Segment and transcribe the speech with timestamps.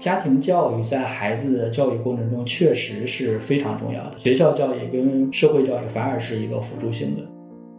[0.00, 7.22] 家庭教育在孩子的教育过程中确实是非常重要的，学校教育跟社会教育反而是一个辅助性的。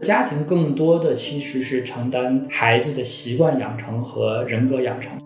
[0.05, 5.19] 家庭更多的其实是承担孩子的习惯养成和人格养成。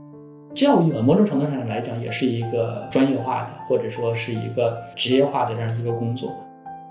[0.53, 6.31] 教育某种程度上来讲也是一个专业化的，或者说是一个职业化的这样一个工作。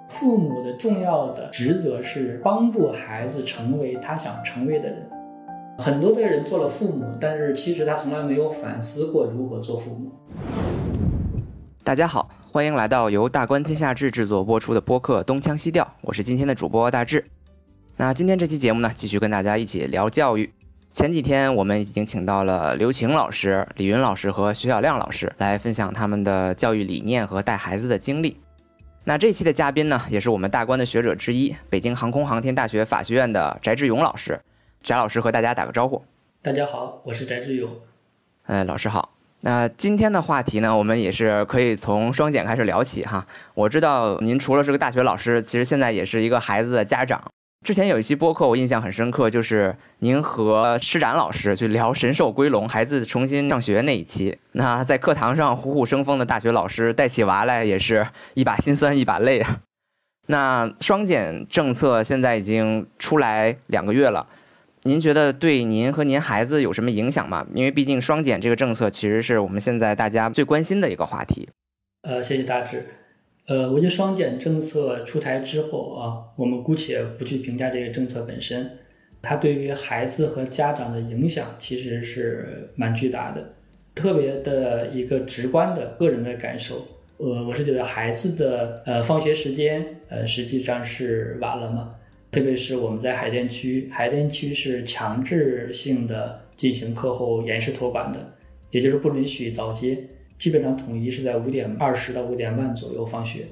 [0.07, 5.09] 父母的重要的职责是帮助孩子成为他想成为的人。
[5.77, 10.13] 很多的人做了父母，但是其实他从来没有反思过如何做父母。
[11.83, 17.25] 大家好，欢迎来到由大观天下志制作播出的播客《东腔西调》，我是今天的主播大志。
[17.97, 20.49] 那今天这期节目呢，继续跟大家一起聊教育。
[20.93, 28.37] 前几天我们已经请到了刘晴老师、李云老师和徐小亮老师来分享他们的教育理念和带孩子的经历。
[29.03, 34.41] 那这期的嘉宾呢，也是我们大观的学者之一，北京航空航天大学法学院的翟志勇老师。
[34.85, 36.05] 翟老师和大家打个招呼。
[36.43, 37.71] 大家好，我是翟志勇。
[38.45, 39.09] 哎，老师好。
[39.41, 43.27] 那今天的话题呢，我们也是可以从双减开始聊起哈。
[43.55, 47.23] 我知道您除了是个大学老师，其实现在也是一个孩子的家长。
[47.65, 54.39] 之前有一期播客，我印象很深刻，就是您和施展老师去聊神兽归笼，孩子重新上学那一期。
[54.53, 59.61] 那在课堂上虎虎生风的大学老师带起娃来，也是一把辛酸一把泪啊。
[60.27, 64.27] 那双减政策现在已经出来两个月了。
[64.87, 67.47] 您觉得对您和您孩子有什么影响吗？
[67.55, 71.49] 因为毕竟双减这个政策其实是我们现在大家最关心的一个话题。
[72.03, 72.85] 呃，谢谢大志。
[73.47, 78.73] 呃，我觉得双减政策出台之后啊，我们姑且不去评价这个政策本身，
[79.23, 83.55] 它对于孩子和家长的影响其实是蛮巨大的。
[83.95, 91.95] 特别的一个直观的个人的感受，呃，我是觉得孩子的呃放学时间呃实际上是晚了嘛。
[92.35, 98.35] 特别是我们在海淀区，海淀区是强制性的进行课后延时托管的，
[98.71, 99.97] 也就是不允许早接，
[100.37, 103.45] 基本上统一是在五点二十到五点半左右放学。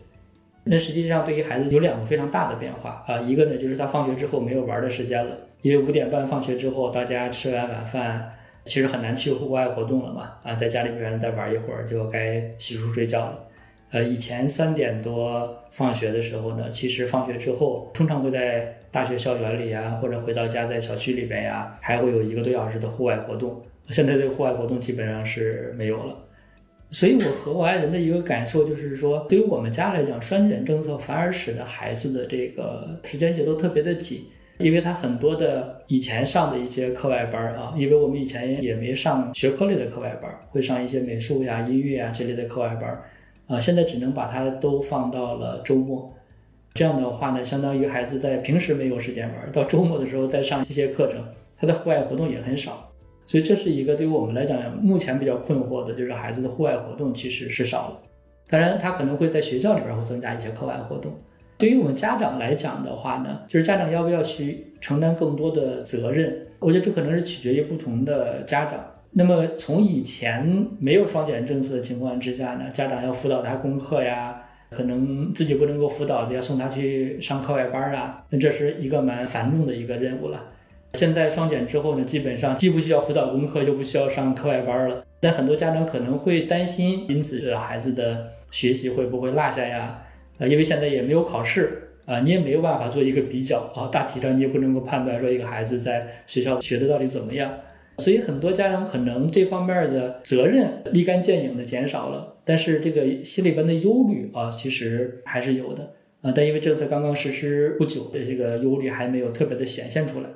[0.65, 8.33] 那实际上对于孩子有两个非常大的变化啊，一个呢就是他放学之后没有玩的时间了，因为五点半放学之后，大家吃完晚饭，
[8.65, 13.45] 其实很难去户外活动了嘛，啊，在家里边再玩一会儿就该洗漱睡觉了。
[13.93, 23.63] 呃，以前三点多放学的时候呢，其实放学之后通常会在大学校园里啊，或者回到家在小区里边呀，还会有一个多小时的户外活动。
[23.91, 26.17] 现在这个户外活动基本上是没有了。
[26.91, 34.23] 所以我和我爱人的一个感受就是说，对于我们家来讲，双减政策反而使得孩子的这个时间节奏特别的紧，
[34.57, 43.03] 因为他很多的以前上的一些课外班啊，因为我们以前也没上学科类的课外班，会上一些美术呀、音乐啊这类的课外班。
[43.53, 46.11] 啊，现在只能把它都放到了周末，
[46.73, 51.23] 这样的话呢，相当于孩子在平时没有时间玩，到周末的时候再上这些课程，
[51.59, 52.91] 他的户外活动也很少，
[53.27, 57.99] 所以这是一个对于我们来讲目前比较困惑的，就是孩子的户外活动其实是少了。
[58.49, 61.13] 当然，他可能会在学校里边会增加一些课外活动。
[61.59, 68.85] 对于我们家长来讲的话呢，就是家长要不要去承担更多的责任，我觉得这可能是取决于不同的家长。
[69.15, 80.45] 那么从以前没有双减政策的情况之下呢，家长要辅导他功课呀，可能自己不能够辅导，要送他去上课外班啊，那这是一个蛮繁重的一个任务了。
[80.95, 85.05] 现在双减之后呢，基本上既不需要辅导功课，又不需要上课外班了。
[85.21, 90.03] 但很多家长可能会担心，因此孩子的学习会不会落下呀？
[90.39, 97.53] 啊，因为现在也没有考试啊，你也没有办法做一个比较啊，大体上你也不能够判断说一个孩子在学校学的到底怎么样。
[98.03, 105.93] 所以很多家长可能这方面的责任立竿见影的减少了，但是这个心里边的忧虑啊，其实还是有的
[106.23, 106.33] 啊。
[106.35, 110.27] 但因为政策刚刚实施不久，这个忧虑还没有特别的显现出来。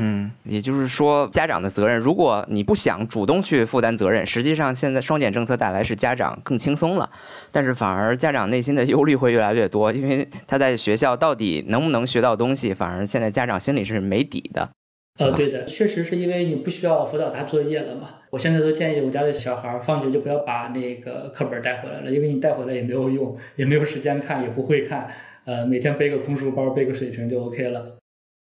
[0.00, 7.10] 嗯，也就是说，家长的责任，如果你不想主动去负担责任，实际上现在双减政策带来是家长更轻松了，
[7.50, 14.68] 但是反而家长内心的忧虑会越来越多，因为他在学校到底能不能学到东西，反而现在家长心里是没底的。
[15.18, 18.14] 呃，对的，确实是因为你不需要辅导他作业了嘛。
[18.30, 25.10] 我现在都建议我家的小孩放学就不要把那个课本带回来了，因为你带回来也没有用，也没有时间看，也不会看。
[25.44, 27.96] 呃，每天背个空书包，背个水瓶就 OK 了。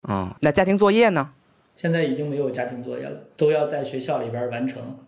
[0.08, 1.32] 嗯，那家庭作业呢？
[1.76, 5.00] 现在已经没有家庭作业了，都要在学校里边完成。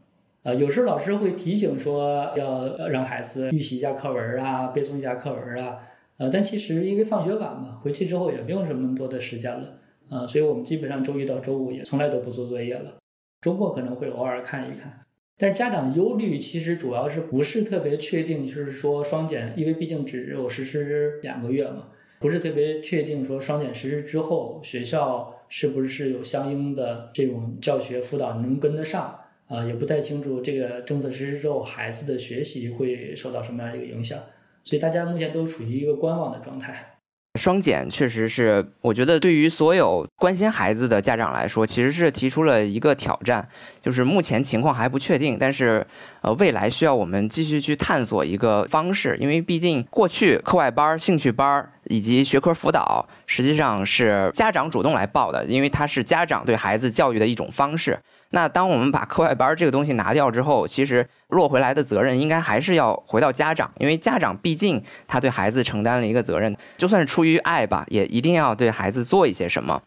[0.41, 5.77] 呃，有时老师会提醒说要让孩子预习一下课文啊，背诵一下课文啊。
[6.17, 9.78] 呃，但其实因为放学晚嘛，回去之后也没有什么多的时间了。
[10.09, 12.97] 啊，所以我们基本上周一到周五也从来都不做作业了，
[13.41, 14.99] 周末可能会偶尔看一看。
[15.37, 21.87] 但是家长忧虑其实主要是不是特别确定，就是说双减，因为毕竟只有实施两个月嘛，
[22.19, 29.17] 不是特别确定说双减实施之后学校是不是有相应的这种教学辅导能跟得上
[29.47, 34.19] 啊，也不太清楚这个政策实施之后孩子的学习会受到什么样一个影响，
[34.65, 36.98] 所以大家目前都处于一个观望的状态。
[37.39, 43.47] 双减确实是，我觉得对于所有关心孩子的家长来说，其实是提出了一个挑战，
[43.81, 45.87] 就是目前情况还不确定，但是
[46.21, 57.97] 呃，未来需要我们继续去探索一个方式，因为毕竟过去课外班、兴趣班以及学科辅导实际上是家长主动来报的，因为它是家长对孩子教育的一种方式。
[58.31, 69.81] 那当我们把课外班这个东西拿掉之后，其实落回来的责任应该还是要回到家长，因为家长毕竟他对孩子承担了一个责任，就算是出于爱吧，也一定要对孩子做一些什么。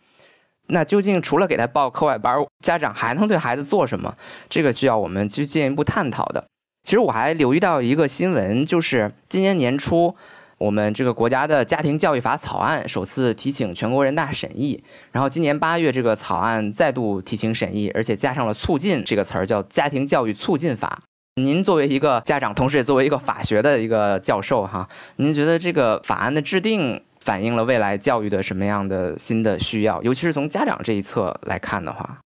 [0.67, 4.17] 那究竟除了给他报课外班，家长还能对孩子做什么？
[4.49, 6.45] 这个需要我们去进一步探讨的。
[6.85, 10.17] 其实我还留意到一个新闻，就是今年年初。
[10.63, 14.81] 我们这个国家的家庭教育法草案首次提请全国人大审议，
[15.11, 21.03] 然后今年八月这个草案再度提请审议，而且加上了“促进”这个词儿，叫《家庭教育促进法》。
[21.43, 30.01] 您作为一个家长，同时也作为一个法学的一个教授，哈，您觉得这个法案的制定反映了未来教育的什么样的新的需要？
[30.05, 32.21] 尤其是从家长这一侧来看的话，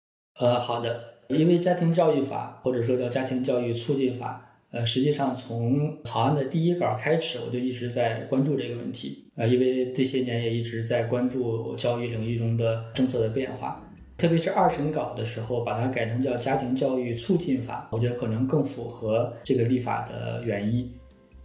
[0.41, 4.47] 呃，好的，因为《家庭教育法》或者说叫《家庭教育促进法》。
[4.73, 13.87] 呃，实际上从草案的第一稿开始，我就一直在关注这个问题啊，因为这些年也一直在关注教育领域中的政策的变化，
[14.17, 20.91] 特别是二审稿的时候，把它改成叫《家庭教育促进法》，我觉得可能更符合这个立法的原意。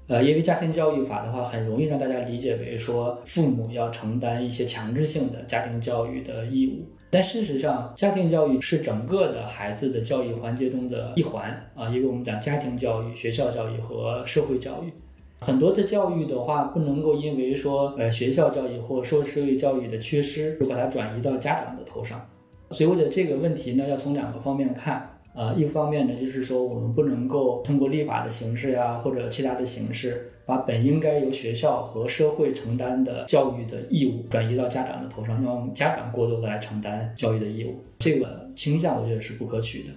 [0.07, 6.85] 呃，因为家庭教育法的话，很容易让大家理解为说父母要承担一些强制性的家庭教育的义务。
[7.09, 14.91] 但事实上，家庭教育是整个的孩子的教育环节中的一环啊，因为我们讲家庭教育、学校教育和社会教育，
[15.39, 22.19] 很多的教育的话，不能够因为说呃学校教育或说社会教育的缺失，就把它转移到家长的头上。
[22.71, 25.13] 所以我觉得这个问题呢，要从两个方面看。
[25.33, 39.89] 呃，一方面呢，就是说我们不能够通过立法的形式呀，或者其他的形式，把本应该由学校和社会承担的教育的义务转移到家长的头上，让家长过多的来承担教育的义务，这个倾向我觉得是不可取的。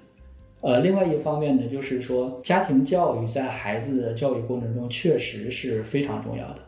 [0.61, 6.61] 呃，另外一方面呢，就是说家庭教育在孩子的教育过程中确实是非常重要的，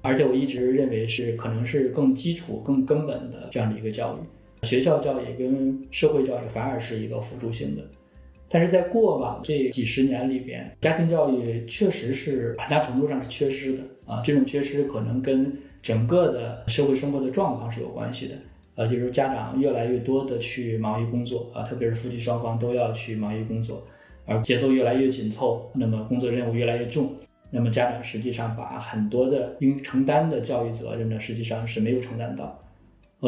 [0.00, 7.82] 而且我一直认为是可能是更基础、更根本的这样的一个教育，学校教育跟社会教育反而是一个辅助性的。
[8.48, 14.22] 但是在过往这几十年里边，家庭教育确实是很大程度上是缺失的啊。
[14.24, 15.52] 这种缺失可能跟
[15.82, 18.34] 整个的社会生活的状况是有关系的。
[18.76, 23.82] 呃，就是家长越来越多的去忙于工作啊，特别是夫妻双方都要去忙于工作，
[24.26, 27.14] 而节奏越来越紧凑，那么工作任务越来越重，
[27.50, 32.62] 那么家长实际上把很多的应承担的教育责任呢，实际上是没有承担到。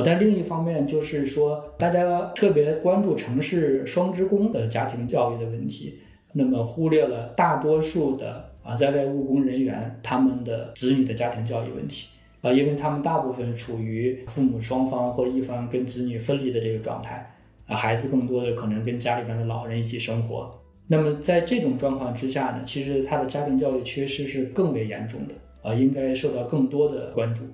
[0.05, 5.99] 但另一方面就是说，大家特别关注城市双职工的家庭教育的问题，
[6.33, 12.09] 那么忽略了大多数的啊在外务工人员他们的子女的家庭教育问题
[12.43, 17.35] 啊，因为他们大部分处于父母双方或一方跟子女分离的这个状态
[17.67, 20.53] 啊，孩子更多的可能跟家里边的老人一起生活，
[20.87, 27.45] 那么在这种状况之下呢，其实他的家庭教育缺失是更为严重的啊，应该受到更多的关注。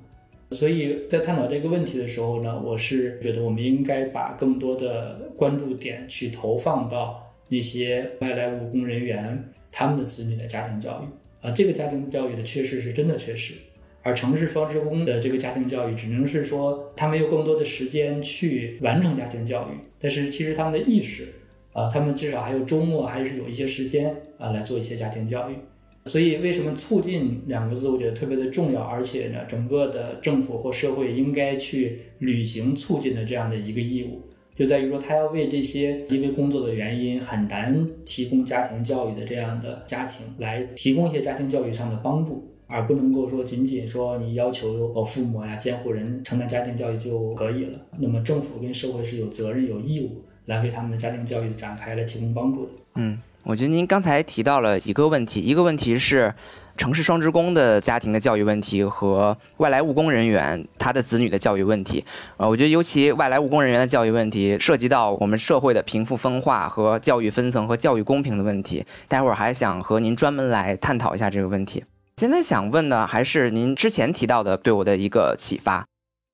[0.50, 13.54] 所以在探讨这个问题的时候呢，我是觉得我们应该把更多的关注点去投放到那些外来务工人员他们的子女的家庭教育啊，这个家庭教育的缺失是真的缺失，
[14.02, 21.26] 而城市双职工的这个家庭教育只能是说他们有更多的时间去完成家庭教育，但是其实他们的意识
[21.72, 25.54] 啊，他们至少还有周末还是有一些时间啊来做一些家庭教育。
[26.06, 34.20] 所以，为什么“促进”两个字，我觉得特别的重要，而且呢，整个的政府或社会应该去履行促进的这样的一个义务，
[34.54, 47.80] 就在于说，他要为这些因为工作的原因很难提供家庭教育的这样的家庭，来提供一些家庭教育上的帮助，而不能够说仅仅说你要求呃父母呀、监护人承担家庭教育就可以了。
[47.98, 52.72] 那么，政府跟社会是有责任、有义务来为他们的家庭教育展开来提供帮助的。
[52.96, 56.32] 嗯，我觉得您刚才提到了几个问题，一个问题是
[56.76, 62.04] 城市双职工的家庭的教育问题和外来务工人员他的子女的教育问题。
[62.36, 68.84] 呃，我觉得尤其外来务工人员的教育问题涉及到我们社会的贫富分化和教育分层和教育公平的问题。
[69.08, 71.84] 待会儿还想和您专门来探讨一下这个问题。
[72.16, 75.84] 现在想问的还是您之前提到的对我的一个启发，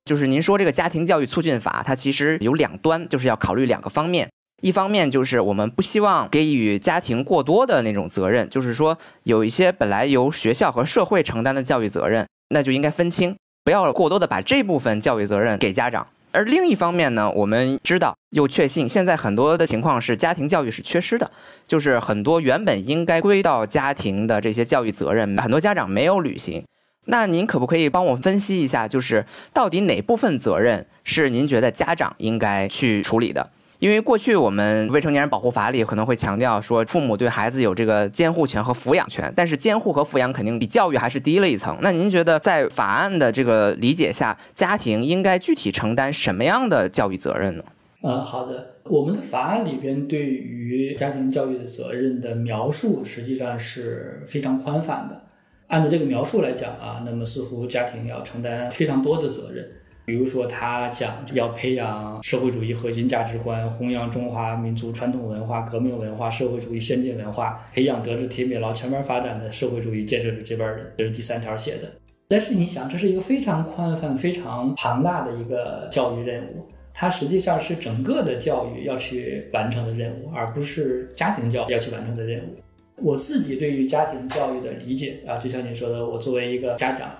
[0.05, 4.29] 就是您说这个家庭教育促进法它其实有两端，就是要考虑两个方面。
[4.61, 16.07] 一方面就是我们不希望给予家庭过多的那种责任，就是说有一些本来由学校和社会承担的教育责任，那就应该分清，不要过多的把这部分教育责任给家长。
[16.31, 21.29] 而另一方面呢，我们知道又确信，现在很多的情况是家庭教育是缺失的，
[21.67, 26.63] 就是很多原本应该归到家庭的这些教育责任，很多家长没有履行。
[27.05, 33.49] 那您可不可以帮我分析一下，就是到底哪部分责任是您觉得家长应该去处理的？
[33.81, 41.75] 因为过去我们未成年人保护法里可能会强调说，父母对孩子有这个监护权和抚养权，但是监护和抚养肯定比教育还是低了一层。
[41.81, 47.63] 那您觉得在法案的这个理解下，家庭应该具体承担什么样的教育责任呢？
[48.03, 55.23] 嗯，好的，我们的法案里边对于家庭教育的责任的描述实际上是非常宽泛的。
[55.69, 59.67] 按照这个描述来讲啊，那么似乎家庭要承担非常多的责任。
[60.11, 71.89] 比如说，他讲要培养社会主义核心价值观，弘扬中华民族传统文化、革命文化、社会主义先进文化，培养德智体美劳全面发展的社会主义建设者这边人，这是第三条写的。
[72.27, 82.57] 但是你想，这是一个非常宽泛、非常庞大的一个教育任务，它实际上是整个的教育要去完成的任务，而不是家庭教育要去完成的任务。
[82.97, 87.11] 我自己对于家庭教育的理解啊，就像你说的，我作为一个家长。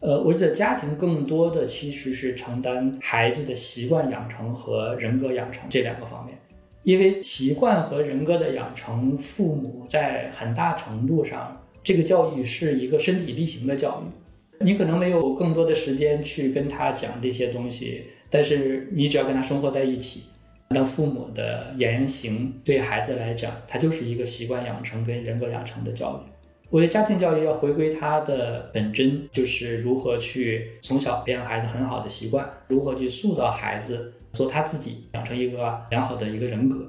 [0.00, 6.38] 呃，我觉得家庭更多的其实是承担孩子的习惯养成和人格养成这两个方面，
[6.84, 14.64] 因为习惯和人格的养成，父母在很大程度上，这个教育是一个身体力行的教育。
[14.64, 20.24] 你可能没有更多的时间去跟他讲这些东西，但是你只要跟他生活在一起，
[20.70, 26.29] 那父母的言行对孩子来讲，他就是一个习惯养成跟人格养成的教育。
[26.70, 36.88] 我觉得家庭教育要回归它的本真，就是如何去从小培养孩子很好的习惯，如何去塑造孩子做他自己，养成一个良好的一个人格。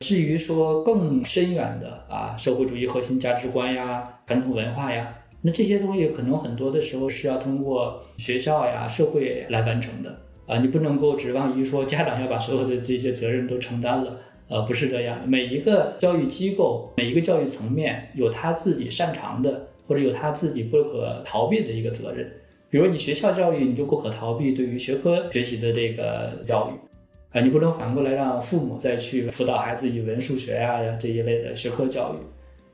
[0.00, 14.18] 至于说更深远的啊，社会主义核心价值观呀、传统文化呀，那这些东西可能很多的时候是要通过学校呀、社会来完成的啊，你不能够指望于说家长要把所有的这些责任都承担了。
[14.48, 15.26] 呃，不是这样的。
[15.26, 22.30] 每一个教育机构，每一个教育层面，有他自己擅长的，或者有他自己不可逃避的一个责任。
[22.68, 32.24] 比如你学校教育，你就不可逃避对于学科学习的这个教育，啊，你不能反过来让父母再去辅导孩子语文、数学呀这一类的学科教育。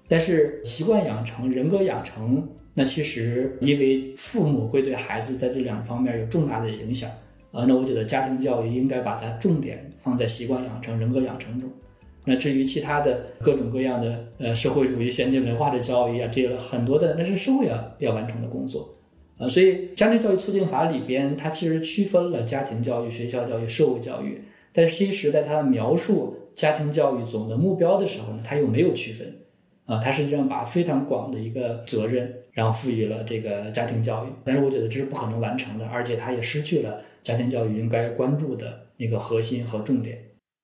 [0.09, 7.11] 但是习惯养成、人格养成，那其实因为父母会对孩子在这两方面有重大的影响。
[7.51, 11.71] 啊，那我觉得家庭教育应该把它重点放在习惯养成、人格养成中。
[12.25, 18.95] 那至于其他的各种各样的呃社会主义先进文化的教育啊，这个很多的那是社会要要完成的工作。
[19.39, 29.35] 啊，所以家庭教育促进法里边它其实区分了家庭教育、学校教育、社会教育，但是其实在它描述家庭教育总的目标的时候呢，它又没有区分。
[29.87, 37.01] 啊，它实际上把非常广的一个责任，然后赋予了这个家庭教育，但是我觉得这是不可能完成的，而且它也失去了。
[37.29, 40.17] 家庭教育应该关注的一个核心和重点，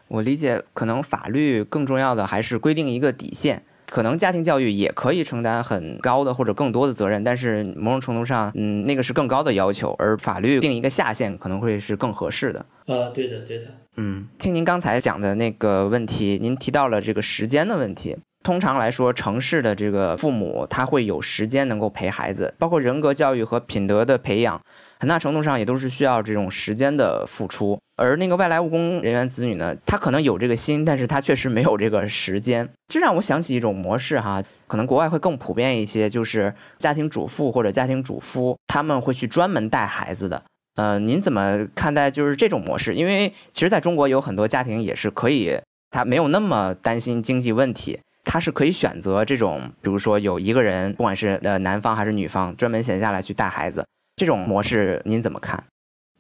[0.09, 3.64] 我理解，可能法律更重要的还是规定一个底线。
[3.87, 12.64] 可能家庭教育也可以承担很高的或者更多的责任，但是某种程度上，嗯，那个是更高的要求，而法律定一个下限可能会是更合适的。
[12.87, 13.66] 呃，对的，对的。
[13.99, 18.16] 嗯，听您刚才讲的那个问题，您提到了这个时间的问题。
[18.42, 24.62] 通常来说，城市的这个父母他会有时间能够陪孩子，包括人格教育和品德的培养。
[24.98, 32.68] 很大程度上也都是需要这种时间的付出，而那个外来务工人员子女呢，他可能有这个心，但是他确实没有这个时间。
[32.88, 40.42] 这让我想起一种模式哈，可能国外会更普遍一些，就是家庭主妇或者家庭主夫，他们会去专门带孩子的。
[40.76, 42.94] 呃，您怎么看待就是这种模式？
[42.94, 45.56] 因为其实在中国有很多家庭也是可以，
[45.90, 53.84] 他没有那么担心经济问题，他是可以选择这种，比如说有一个人，不管是呃男方还是女方，专门闲下来去带孩子。
[54.16, 55.64] 这种模式您怎么看？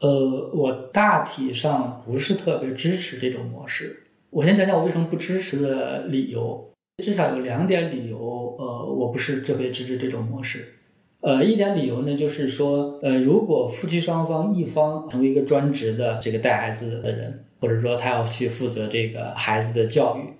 [0.00, 4.02] 呃，我大体上不是特别支持这种模式。
[4.30, 6.72] 我先讲讲我为什么不支持的理由，
[7.04, 8.56] 至少有两点理由。
[8.58, 10.74] 呃，我不是特别支持这种模式。
[11.20, 20.34] 呃，一点理由呢，就是说，呃，如果夫妻双方一方成为一个专职的这个带孩子的人，或者说他要去负责这个孩子的教育，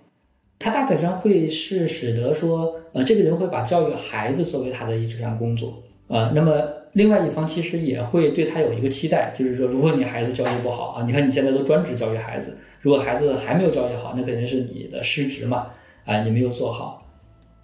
[0.58, 5.83] 他大体上会是使得说，呃，这个人会把教育孩子作为他的一项工作。
[6.08, 6.52] 啊，那么
[6.92, 15.68] 另外一方其实也会对他有一个期待，就是说，如果你孩子教育不好啊，你看你现在都专职教育孩子，如果孩子还没有教育好，那肯定是你的失职嘛，
[16.04, 17.06] 啊，你没有做好，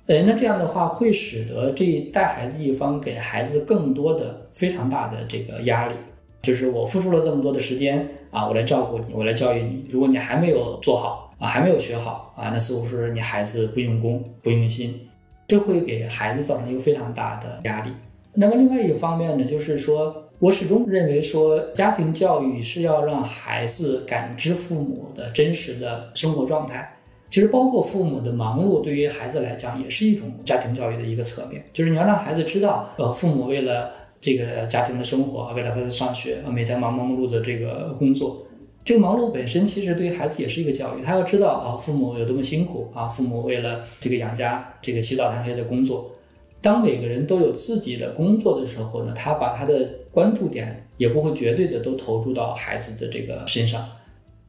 [0.06, 5.94] 哎，那这样的话会使得这带孩子一方给孩子更多的非常大的这个压力，
[6.42, 15.08] 就是我付出了这么多的时间啊，我来照顾你，我来教育你，如果你还没有做好啊，还没有学好啊，那似乎是你孩子不用功、不用心，
[15.46, 17.90] 这会给孩子造成一个非常大的压力。
[18.34, 26.96] 那么另外一方面呢，就是说，我始终认为说，家庭教育是要让孩子感知父母的真实的生活状态。
[27.28, 31.64] 其实，包括父母的忙碌，对于孩子来讲，也是一种家庭教育的一个侧面。
[31.72, 38.46] 就是你要让孩子知道，呃，父母为了这个家庭的生活，为了他的上学，每天忙忙碌碌的这个工作，
[38.84, 41.02] 这个忙碌本身其实对于孩子也是一个教育。
[41.02, 46.12] 他要知道啊，父母有多么辛苦啊，父母为了这个养家，这个起早贪黑的工作。
[46.60, 53.88] 当每个人都有自己的工作的时候呢，他把他的关注点也不会绝对的都投注到孩子的这个身上。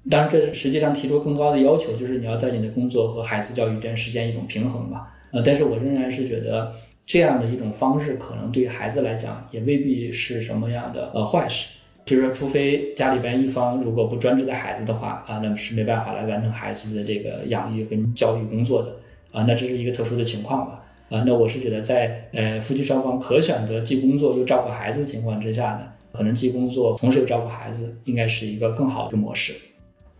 [0.09, 5.07] 当然，这实际上提出更高的要求，就是你要在你的工作和孩子教育之间实现一种平衡嘛。
[5.31, 6.73] 呃，但是我仍然是觉得
[7.05, 11.69] 这样的一种方式，可能对于孩子来讲也未必是什么样的呃坏事。
[12.03, 18.95] 就是说，除非家里边一方如果不专职在孩子的话啊，那么是没办法来完成孩子的这个养育跟教育工作的
[19.31, 20.80] 啊，那这是一个特殊的情况吧。
[21.11, 25.81] 啊，那我是觉得在呃夫妻双方可选择既工作又照顾孩子的情况之下呢，
[26.13, 29.53] 可能既工作同时又照顾孩子，应该是一个更好的模式。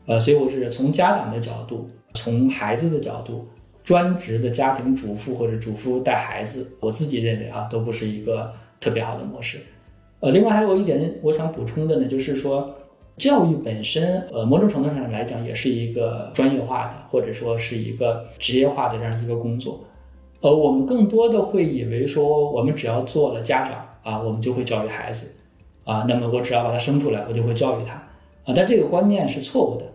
[0.06, 3.48] 呃，所以我是从家长的角度，从孩子的角度，
[3.86, 9.60] 专职的家庭主妇或者主妇带孩子，我自己认为啊，都不是一个特别好的模式。
[10.20, 12.76] 呃，另外还有一点我想补充的呢，就是说
[13.16, 19.86] 教育本身，呃，某种程度上来讲也是一个专业化的，或者说是一个职业化的这样一个工作。
[20.42, 25.36] 呃，我们更多的会以为说，我们只要做了家长啊，我们就会教育孩子
[25.84, 27.94] 啊，那么我只要把他生出来，我就会教育他
[28.44, 29.86] 啊，但这个观念是错误的。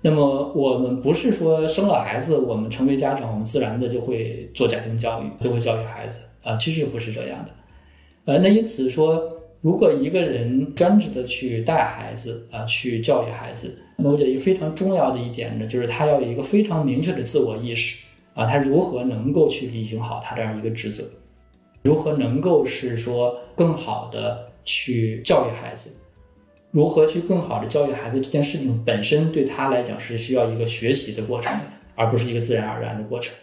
[0.00, 7.50] 那么我们不是说生了孩子，我们成为家长，我们自然的就会做家庭教育，就会教育孩子啊，其实不是这样的。
[8.26, 9.20] 呃，那因此说，
[9.60, 18.04] 如果一个人专职的去带孩子啊，去教育孩子，那么我觉得一个非常重要的一点呢，就是他要有一个非常明确的自我意识
[18.38, 21.02] 啊，他如何能够去履行好他这样一个职责，
[21.82, 26.04] 如何能够是说更好的去教育孩子。
[26.70, 31.64] 如何去更好的教育孩子这件事情本身对他来讲是需要一个学习的过程的，
[31.96, 33.34] 而不是一个自然而然的过程。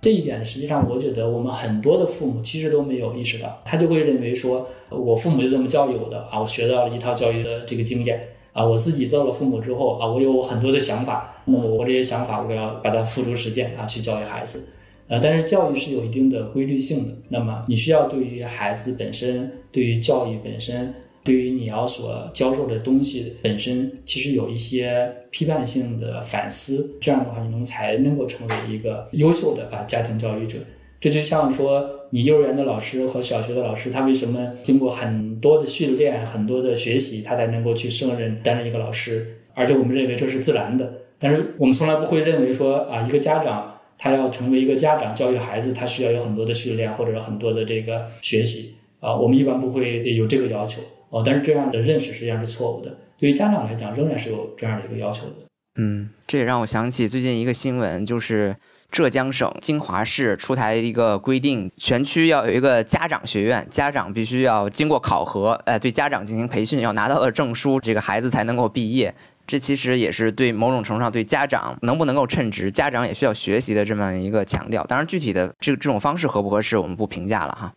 [0.00, 8.28] 这一点实际上我觉得我们很多的父母其实都没有意识到，他就会认为说，我父母就这么教育我的啊，我学到了一套教育的这个经验
[8.60, 14.68] 啊，我自己做了父母之后啊，我有很多的想法，那么我这些想法我要把它付诸实践啊，去教育孩子。
[15.08, 20.94] 呃，但是教育是有一定的规律性的，那么你需要对于孩子本身，对于教育本身。
[21.22, 30.56] 对于你要所教授的东西本身，其实有一些批判性的反思，这样的话，你能才能够成为一个优秀的啊家庭教育者。
[30.98, 39.38] 这就像说，你幼儿园的老师和小学的老师，他为什么经过很多的训练、很多的学习，他才能够去胜任担任一个老师？
[39.54, 50.82] 而且我们认为这是自然的，但是我们从来不会认为说啊，一个家长他要成为一个家长教育孩子，他需要有很多的训练或者很多的这个学习啊，我们一般不会有这个要求。
[51.10, 52.96] 哦，但是这样的认识实际上是错误的。
[53.18, 55.34] 对于家长来讲，仍然是有这样的一个要求的。
[55.78, 58.56] 嗯，这也让我想起最近一个新闻，就是
[58.90, 69.14] 浙江省金华市出台一个规定，全区要有一个家长学院，家长必须要经过考核，哎，对家长进行培训，要拿到了证书，这个孩子才能够毕业。
[69.46, 74.84] 这其实也是对某种程度上对家长能不能够称职，家长也需要学习的这么一个强调。
[74.84, 77.72] 当然，具体的这这种方式合不合适，我们不评价了哈。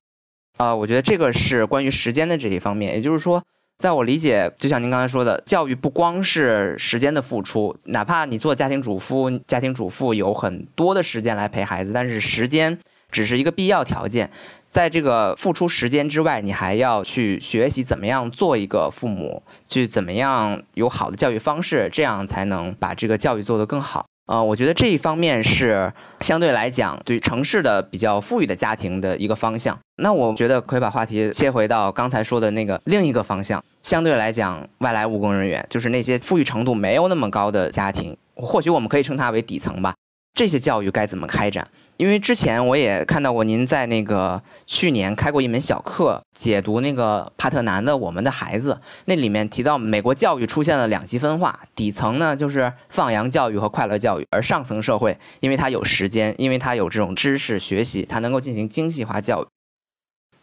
[0.58, 3.44] 啊，我觉得这个是关于时间的这一方面，也就是说，
[3.78, 12.80] 在我理解，就像您刚才说的，教育不光是时间的付出，哪怕你做家庭主妇，家庭主妇有很多的时间来陪孩子，但是时间
[13.12, 14.32] 只是一个必要条件，
[14.70, 24.06] 在这个付出时间之外，你还要去学习怎么样做一个父母，去怎么样有好的教育方式，这样才能把这个教育做得更好。
[24.26, 29.78] 啊，我觉得这一方面是相对来讲对城市的比较富裕的家庭的一个方向。
[29.98, 39.94] 那我觉得可以把话题切回到刚才说的那个另一个方向，相对来讲，外来务工人员就是那些富裕程度没有那么高的家庭，或许我们可以称它为底层吧。
[40.34, 41.68] 这些教育该怎么开展？
[42.04, 48.74] 因为之前我也看到过您在那个去年开过一门小课，解读那个帕特南的《我们的孩子》，
[49.06, 59.48] 那里面提到美国教育出现了两极分化，底层呢就是放羊教育和快乐教育，而上层社会因为它有时间，因为它有这种知识学习，它能够进行精细化教育。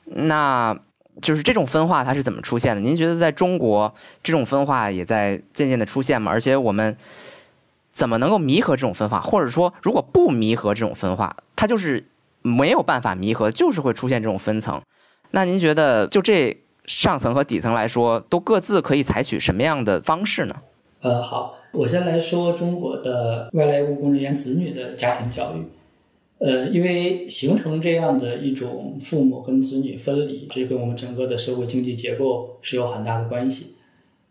[0.06, 0.74] 那
[1.20, 2.80] 就是这种分化它是怎么出现的？
[2.80, 6.32] 您觉得在中国这种分化也在渐渐的出现吗？
[6.32, 6.96] 而且我们。
[8.00, 9.20] 怎么能够弥合这种分化？
[9.20, 12.06] 或者说，如果不弥合这种分化，它就是
[12.40, 14.80] 没有办法弥合，就是会出现这种分层。
[15.32, 20.54] 那您觉得，就这上层和底层来说，都各自可以采取什么样的方式呢？
[21.02, 25.66] 呃，好，我先来说中国的外来务工人员子女的家庭教育。
[26.38, 33.74] 呃，因为形成这样的一种父母跟子女分离，这跟我们整个的社会经济结构是有很大的关系。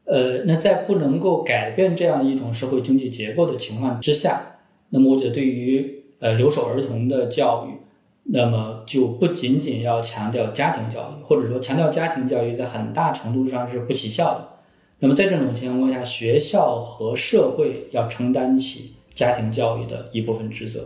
[0.09, 4.41] 呃，那在不能够改变这样一种社会经济结构的情况之下，
[4.89, 7.77] 那么我觉得对于呃留守儿童的教育，
[8.23, 14.49] 那么就不仅仅要强调家庭教育，或者说强调家庭教育在很大程度上是不起效的。
[14.99, 20.83] 那么在这种情况下，学校和社会要承担起家庭教育的一部分职责。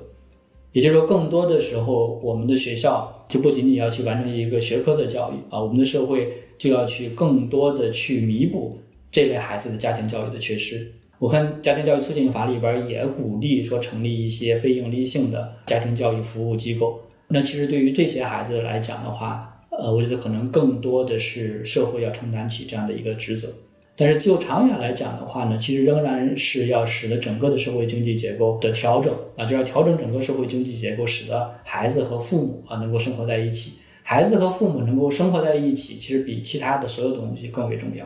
[0.74, 8.80] 也就是说，更多的时候，我们的学校就不仅仅要去完成一个学科的教育啊，我们的社会就要去更多的去弥补
[9.14, 10.92] 这类孩子的家庭教育的缺失。
[11.20, 17.00] 我看家庭教育促进法里边也鼓励说成立一些非营利性的家庭教育服务机构。
[17.28, 23.48] 那其实对于这些孩子来讲的话，呃，我觉得可能更多的是社会要承担起这样的一个职责。
[23.96, 33.74] 但是就长远来讲的话呢，其实仍然是要使得整个的社会经济结构的调整啊，就要调整整个社会经济结构，使得孩子和父母啊能够生活在一起。
[34.02, 38.04] 孩子和父母能够生活在一起，其实比其他的所有东西更为重要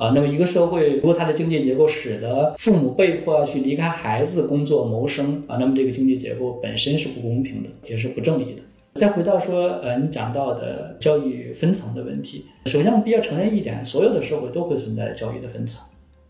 [0.00, 0.12] 啊。
[0.14, 8.62] 那么一个社会如果它的经济结构使得父母被迫要去离开孩子工作谋生啊，那么这个经济结构本身是不公平的，也是不正义的。
[8.94, 15.80] 再回到说，呃，你讲到的教育分层的问题，首先我们必须要承认一点，所有的社会都会存在教育的分层。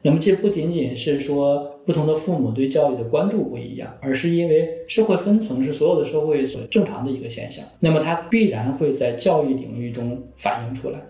[0.03, 7.65] 那么，这不仅仅是说不同的父母对教育的关注不一样，而是因为社会分层是所有的社会所正常的一个现象。
[7.81, 11.03] 那么，它必然会在教育领域中反映出来。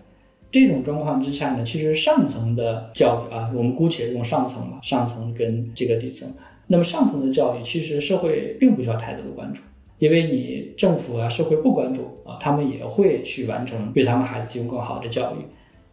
[0.50, 6.28] 这种状况之下呢，其实上层的教育啊，我们姑且用上层吧，上层跟这个底层。
[6.66, 9.62] 那么，上层的教育其实社会并不需要太多的关注。
[9.98, 15.44] 因为你政府啊、社会不关注啊，他们也会去完成为他们孩子提供更好的教育。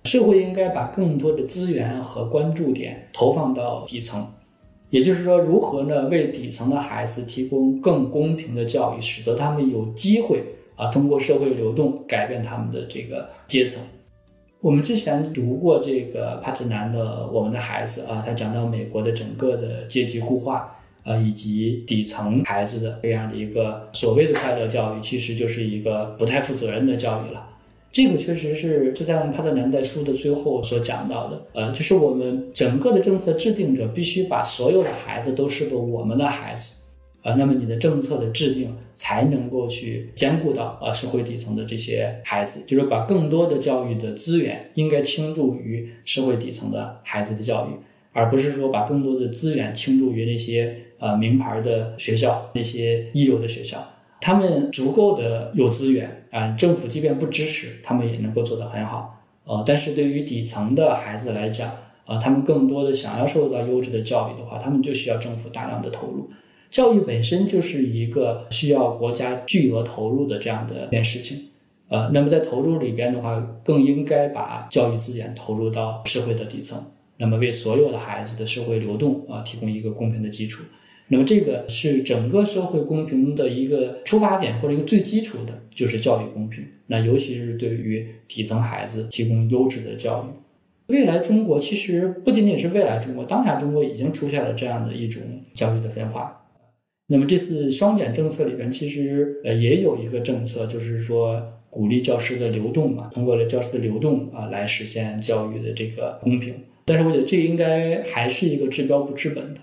[0.05, 4.25] 社会应该把更多的资源和关注点投放到底层，
[4.89, 10.41] 也就是说，如何呢为底层的孩子提供更公平的教育，使得他们有机会
[10.77, 13.83] 啊通过社会流动改变他们的这个阶层。
[14.61, 20.73] 我们之前读过这个帕特南的《我们的孩子》啊，他讲到美国的整个的阶级固化。
[21.03, 27.47] 呃，以及底层孩子的这样的一个所谓的快乐教育，其实就是一个不太负责任的教育了。
[27.93, 31.41] 这个确实是就在我们帕特南在书的最后所讲到的。
[31.53, 36.75] 呃，就是我们整个的政策制定者必须把所有的孩子都视作我们的孩子，
[37.27, 47.75] 啊，那么你的政策的制定才能够去兼顾到呃社会底层的这些孩子，就是把更多的教育的资源应该倾注于社会底层的孩子的教育，
[48.13, 50.83] 而不是说把更多的资源倾注于那些。
[50.99, 53.87] 呃，名牌的学校，那些一流的学校，
[54.19, 59.23] 他们足够的有资源啊，政府即便不支持，他们也能够做得很好。
[59.43, 61.69] 呃，但是对于底层的孩子来讲，
[62.07, 66.27] 啊，他们更多的想要受到优质的教育的话，他们就需要政府大量的投入。
[66.69, 71.49] 教育本身就是一个需要国家巨额投入的这样的一件事情。
[71.89, 76.77] 呃，那么在投入里边的话，更应该把教育资源投入到社会的底层，
[77.15, 80.63] 那么为所有的孩子的社会流动啊提供一个公平的基础。
[81.07, 86.65] 那么这个是整个社会公平的一个出发点，或者一个最基础的，就是教育公平。
[86.87, 90.93] 那尤其是对于底层孩子提供优质的教育。
[90.93, 95.21] 未来中国其实不仅仅是未来中国，当下中国已经出现了这样的一种
[95.53, 96.45] 教育的分化。
[97.07, 106.53] 那么这次双减政策里边，其实呃也有一个政策，就是说鼓励教师的流动嘛，通过了教师的流动啊来实现教育的这个公平。
[106.85, 109.61] 但是我觉得这应该还是一个治标不治本的。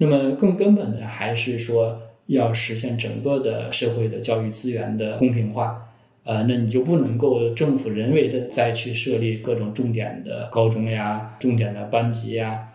[0.00, 5.88] 那么更根本的还是说要实现整个的社会的教育资源的公平化，
[6.24, 12.68] 呃，那你就不能够政府人为的再去设立各种重点的高中呀、重点的班级呀，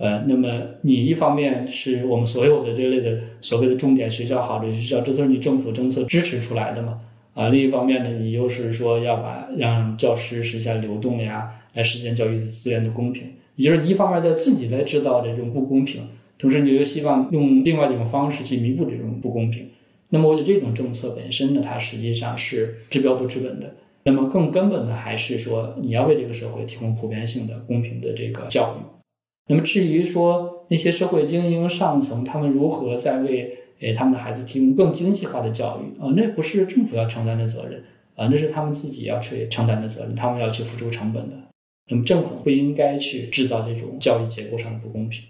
[0.00, 0.48] 呃，那么
[0.80, 6.98] 你一方面是我们所有的这类的所谓的重点学校、好的学校，这都是你政府政策支持出来的嘛，
[7.34, 13.24] 啊，另一方面呢，你又是说要把让教师实现流动呀，来实现教育资源的公平，
[13.56, 16.00] 也就是一方面在自己在制造这种不公平。
[16.38, 19.68] 同时，你又希望用另外一种方式去弥补这种不公平。
[20.08, 23.74] 那么，我觉得这种政策本身呢，它实际上是治标不治本的。
[24.04, 28.99] 那么，更根本的还是说，你要为这个社会提供普遍性的、公平的这个教育。
[29.50, 36.14] 那么，至于说那些社会精英上层，他们如何在为诶他们的孩子提供更精细化的教育啊？
[36.16, 37.82] 那不是政府要承担的责任
[38.14, 41.36] 啊，那是他们自己要去承担的责任，他们要去付出成本的。
[41.90, 45.24] 那么，政府不应该去制造这种教育结构上的不公平。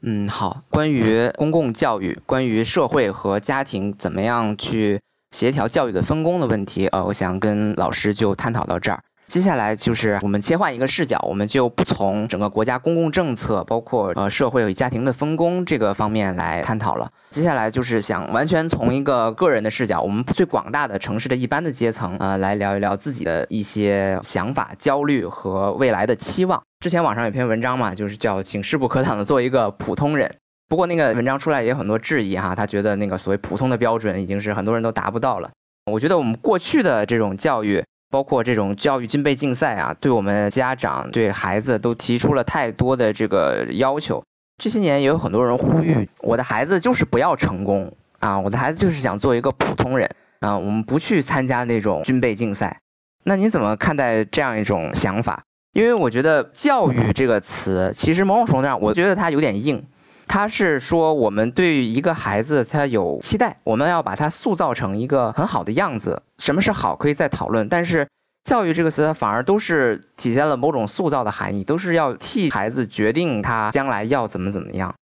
[0.00, 0.62] 嗯，好。
[0.70, 4.98] 关于公共教育，关于社会和家庭怎么样去
[5.32, 9.02] 协调教育的分工的问题，呃，我想跟老师就探讨到这儿。
[9.28, 17.10] 接下来就是我们切换一个视角，我们就不从整个国家公共政策，包括呃社会与家庭的分工这个方面来探讨了。
[17.30, 26.62] 接下来就是想完全从一个个人的视角，我们最广大的城市的一般的阶层啊，来聊一聊自己的一些想法、焦虑和未来的期望。
[26.78, 30.32] 之前网上有篇文章嘛，就是叫“请势不可挡的做一个普通人”。
[30.68, 35.50] 不过那个文章出来也有很多质疑哈，他觉得那个所谓普通的标准已经是很多人都达不到了。
[35.90, 37.82] 我觉得我们过去的这种教育。
[38.10, 44.22] 包括这种教育军备竞赛啊，对我们家长、对孩子都提出了太多的这个要求。
[44.62, 52.78] 这些年也有很多人呼吁，我的孩子就是不要成功啊，我的孩子就是想做一个普通人啊，我们不去参加那种军备竞赛。
[53.24, 55.42] 那你怎么看待这样一种想法？
[55.72, 59.84] 因为我觉得“教育”这个词，其实某种程度上，我觉得它有点硬。
[60.28, 66.20] 他是说，我们对于一个孩子，他有期待，我们要把他塑造成一个很好的样子。
[66.38, 67.68] 什么是好，可以再讨论。
[67.68, 68.06] 但是，
[68.44, 74.94] 教育这个词反而都是体现了某种塑造的含义，都是要替孩子决定他将来要怎么怎么样。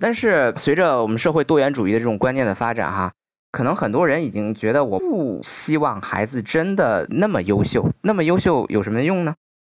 [0.00, 3.10] 但是，随着我们社会多元主义的这种观念的发展，哈，
[3.50, 9.34] 可能很多人已经觉得，我不希望孩子真的那么优秀，那么优秀有什么用呢？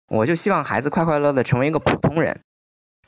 [0.09, 2.39] 我就希望孩子快快乐乐成为一个普通人。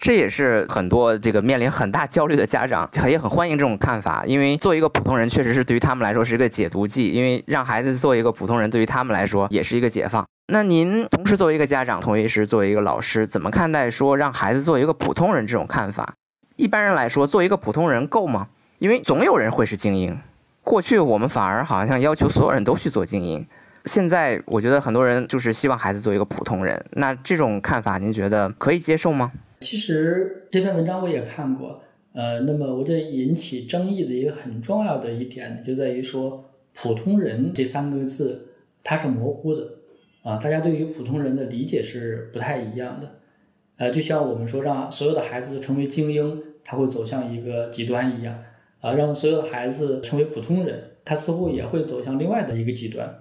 [0.02, 10.26] 这也是很多这个面临很大焦虑的家长也很欢迎这种看法，因为做一个普通人确实是对于他们来说是一个解毒剂，因为让孩子做一个普通人对于他们来说也是一个解放。
[10.48, 16.16] 那您同时作为一个家长，同时作为一个老师，怎么看待说让孩子做一个普通人这种看法？
[16.56, 18.48] 一般人来说，做一个普通人够吗？
[18.80, 20.20] 因为总有人会是精英。
[20.64, 23.46] 过去我们反而好像要求所有人都去做精英，
[23.86, 26.84] 现在我觉得很多人就是希望孩子做一个普通人。
[26.94, 29.32] 那这种看法您觉得可以接受吗？
[29.62, 31.82] 其实这篇文章我也看过，
[32.14, 36.44] 呃，那么我觉得引起争议的一个很重要的一点呢，就在于说
[36.74, 38.50] “普通人”这三个字
[38.84, 39.70] 它是模糊的，
[40.24, 43.20] 啊，大家对于普通人的理解是不太一样的，
[43.78, 48.44] 呃，就像我们说让所有的孩子成为精英，他会走向一个极端一样，
[48.80, 53.20] 啊，让所有的孩子成为普通人，他似乎也会走向另外的一个极端。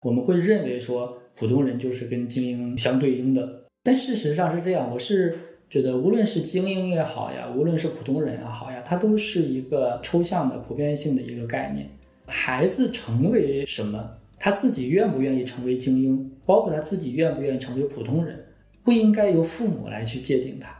[0.00, 5.38] 我们会认为说普通人就是跟精英相对应的，但事实上是这样，我是。
[5.74, 11.88] 觉得无论是精英也好呀，无论是普通人也好呀，它都是一个抽象的、普遍性的一个概念。
[12.26, 14.08] 孩子成为什么，
[14.38, 18.38] 他自己愿不愿意成为精英，包括他自己愿不愿意成为普通人，
[18.84, 20.72] 不应该由父母来去界定他。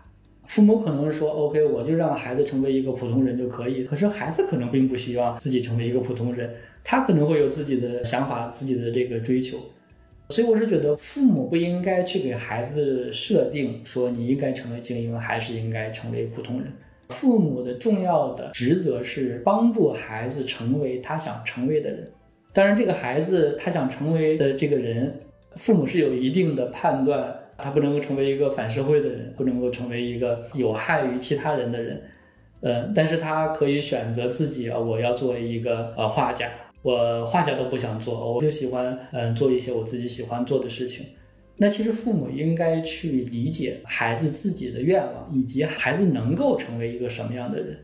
[0.46, 6.54] 父母可能说：“OK，我就让孩子成为一个普通人就可以。”可是孩子可能并不希望自己成为一个普通人，
[6.85, 9.59] 他可能会有自己的想法、自己的这个追求。
[10.30, 16.72] 所以我是觉得，父母不应该去给孩子设定说你应该成为精英，还是应该成为普通人。
[17.10, 22.10] 父母的重要的职责是帮助孩子成为他想成为的人。
[22.54, 25.20] 当然，这个孩子他想成为的这个人，
[25.56, 32.02] 父母是有一定的判断，他不能够成为一个反社会的人，不能够成为一个有害于其他人的人。
[32.62, 36.48] 呃，但是他可以选择自己啊，我要做一个呃画家。
[36.85, 41.07] 我画家都不想做，我就喜欢嗯做一些我自己喜欢做的事情。
[41.57, 47.79] 那其实父母应该去理解孩子自己的愿望，以及孩子能够成为一个什么样的人。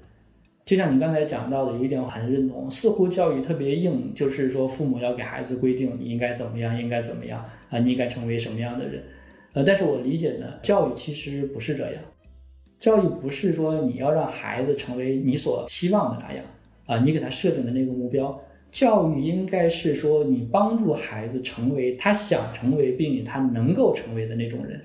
[0.67, 9.03] 就像你刚才讲到的，有一点我很认同，似乎教育特别硬，就是说父母要给孩子规定你应该怎么样，应该怎么样啊，你应该成为什么样的人。
[9.55, 12.03] 呃，但是我理解呢，教育其实不是这样，
[12.79, 16.45] 教育不是说你要让孩子成为你所希望的那样
[16.85, 18.39] 啊，你给他设定的那个目标。
[18.71, 24.81] 教育应该是说，你帮助孩子成为他想成为，并且他能够成为的那种人。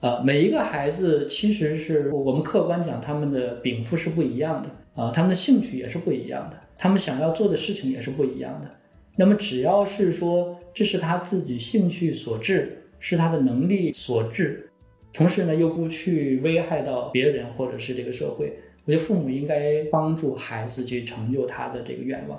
[0.00, 8.70] 啊，每一个孩子其实是我们客观讲，他们的禀赋是不一样的啊，他们的兴趣也是不一样的，他们想要做的事情也是不一样的。
[9.16, 14.68] 那么，只要是说这是他自己兴趣所致，是他的能力所致，
[15.12, 22.38] 同时呢又不去危害到别人或者是这个社会，我觉得父母应该帮助孩子去成就他的这个愿望。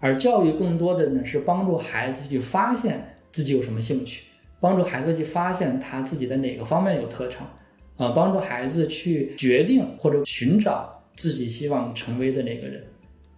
[0.00, 4.24] 而教育更多的呢，是帮助孩子去发现自己有什么兴趣，
[4.60, 7.46] 帮助孩子去发现他自己在哪个方面有特长，
[7.96, 12.84] 啊，帮助孩子去决定或者寻找自己希望成为的那个人，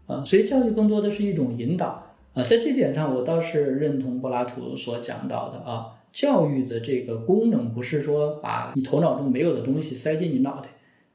[0.07, 10.69] 啊，所以教育更多的是一种引导，啊，在这点上我倒是认同柏拉图所讲到的啊，教育的这个功能不是说把你头脑中没有的东西塞进你脑袋，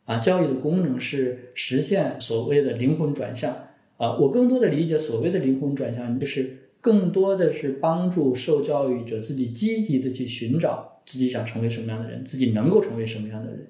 [0.05, 3.55] 啊，教育的功能是实现所谓的灵魂转向。
[3.97, 13.67] 啊，我更多的理解所谓的灵魂转向，就是更多的是帮助受教育者自己积极的去寻找自己想成为什么样的人，自己能够成为什么样的人。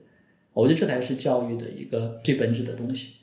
[0.54, 3.16] 我觉得这才是教育的一个最本质的东西。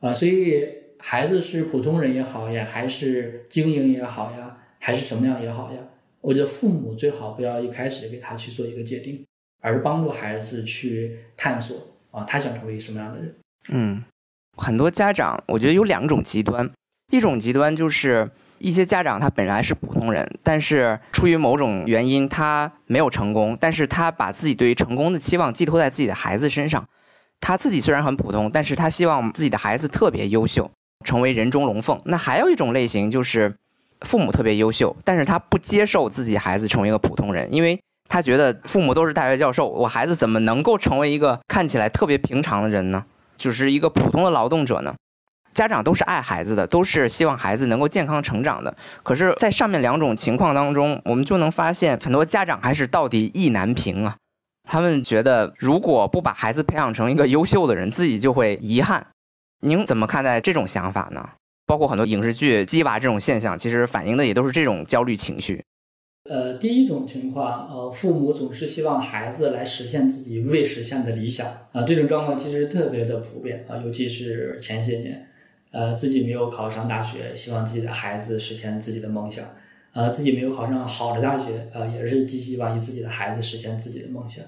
[0.00, 0.66] 啊，所以
[0.98, 5.78] 孩子是普通人也好呀，还是精英也好呀，还是什么样也好呀，
[6.20, 9.24] 我觉得父母最好不要一开始给他去做一个界定，
[9.60, 11.76] 而是帮助孩子去探索
[12.10, 13.34] 啊，他想成为什么样的人。
[13.70, 14.02] 嗯，
[14.62, 16.70] 很多家长，我觉得有两种极端，
[17.10, 26.86] 一种极端就是一些家长他本来是普通人，但是出于某种原因他没有成功，但是他把自己对于成功的期望寄托在自己的孩子身上，
[27.40, 30.70] 他自己虽然很普通，但是他希望自己的孩子特别优秀，
[31.04, 32.00] 成为人中龙凤。
[32.04, 33.54] 那还有一种类型就是。
[34.02, 43.04] 父母特别优秀，但是他不接受自己孩子成为一个普通人，因为他觉得父母都是大学教授，我孩子怎么能够成为一个看起来特别平常的人呢？
[43.42, 44.94] 就是一个普通的劳动者呢？
[45.52, 48.74] 家长都是爱孩子的，都是希望孩子能够健康成长的。
[49.02, 54.16] 可是，在上面两种情况当中，我们就能发现很多家长还是到底意难平啊。
[54.62, 59.08] 他们觉得，如果不把孩子培养成一个优秀的人，自己就会遗憾。
[59.60, 61.28] 您怎么看待这种想法呢？
[61.66, 65.64] 包括很多影视剧鸡娃这种现象，其实反映的也都是这种焦虑情绪。
[66.24, 75.26] 呃，第一种情况，呃，父母总是希望孩子来实现自己未实现的理想啊，这种状况其实特别的普遍啊，尤其是前些年，
[75.72, 79.44] 呃，自己没有考上大学，希望自己的孩子实现自己的梦想，
[79.94, 84.44] 呃，自己没有考上好的大学，呃，也是寄希望于自己的孩子实现自己的梦想，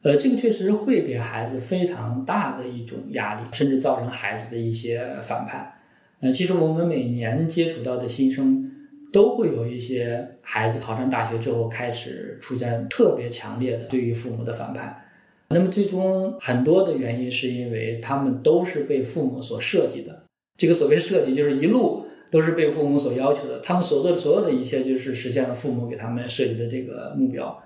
[0.00, 5.74] 呃，这个确实会给孩子非常大的一种压力，甚至造成孩子的一些反叛。
[6.20, 8.72] 呃，其实我们每年接触到的新生，
[9.16, 14.94] 都会有一些孩子考上大学之后开始出现特别强烈的对于父母的反叛。
[15.48, 20.24] 那么最终很多的原因是因为他们都是被父母所设计的。
[20.58, 23.58] 这个所谓设计，就是一路都是被父母所要求的。
[23.60, 27.62] 他们所做的所有的一切，就是实现了父母给他们设计的这个目标。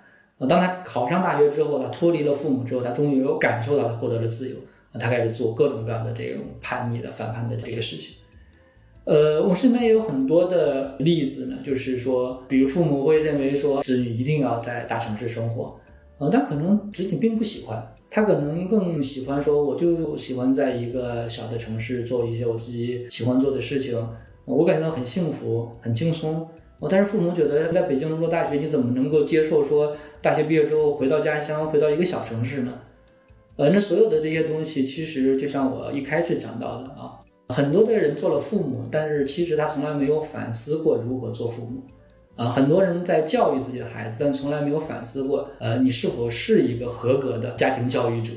[0.49, 4.57] 当他考上大学之后，他脱离了父母之后，他终于有感受到他获得了自由，
[5.01, 8.19] 他开始做各种各样的这种叛逆的、反叛的这个事情。
[9.05, 15.75] 呃，我身边也有很多的例子呢，就是说，比如父母会认为说，子女一定要在大城市生活，
[16.19, 23.99] 呃，但可能子女并不喜欢，他可能更喜欢说，我就喜欢在一个小的城市做一些我自己喜欢做的事情，
[24.45, 26.47] 我感觉到很幸福、很轻松。
[26.89, 32.73] 但是父母觉得在北京读大学，你怎么能够接受说大学毕业之后回到家乡，回到一个小城市呢？
[33.57, 37.21] 呃，那所有的这些东西，其实就像我一开始讲到的啊。
[37.51, 41.83] 很多的人做了父母，但是其实他从来没有反思过如何做父母，
[42.37, 48.33] 啊，很多人在教育自己的孩子，但从来没有反思过，呃，你是否是一个合格的家庭教育者？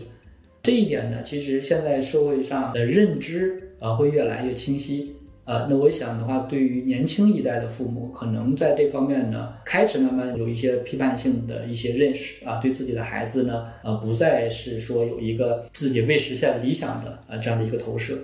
[0.62, 18.18] 这一点呢，其实现在社会上的认知啊会越来越清晰，啊，那我想的话，对于年轻一代的父母，可能在这方面呢，开始慢慢有一些批判性的一些认识啊，对自己的孩子呢，呃，不再是说有一个自己未实现理想的啊这样的一个投射。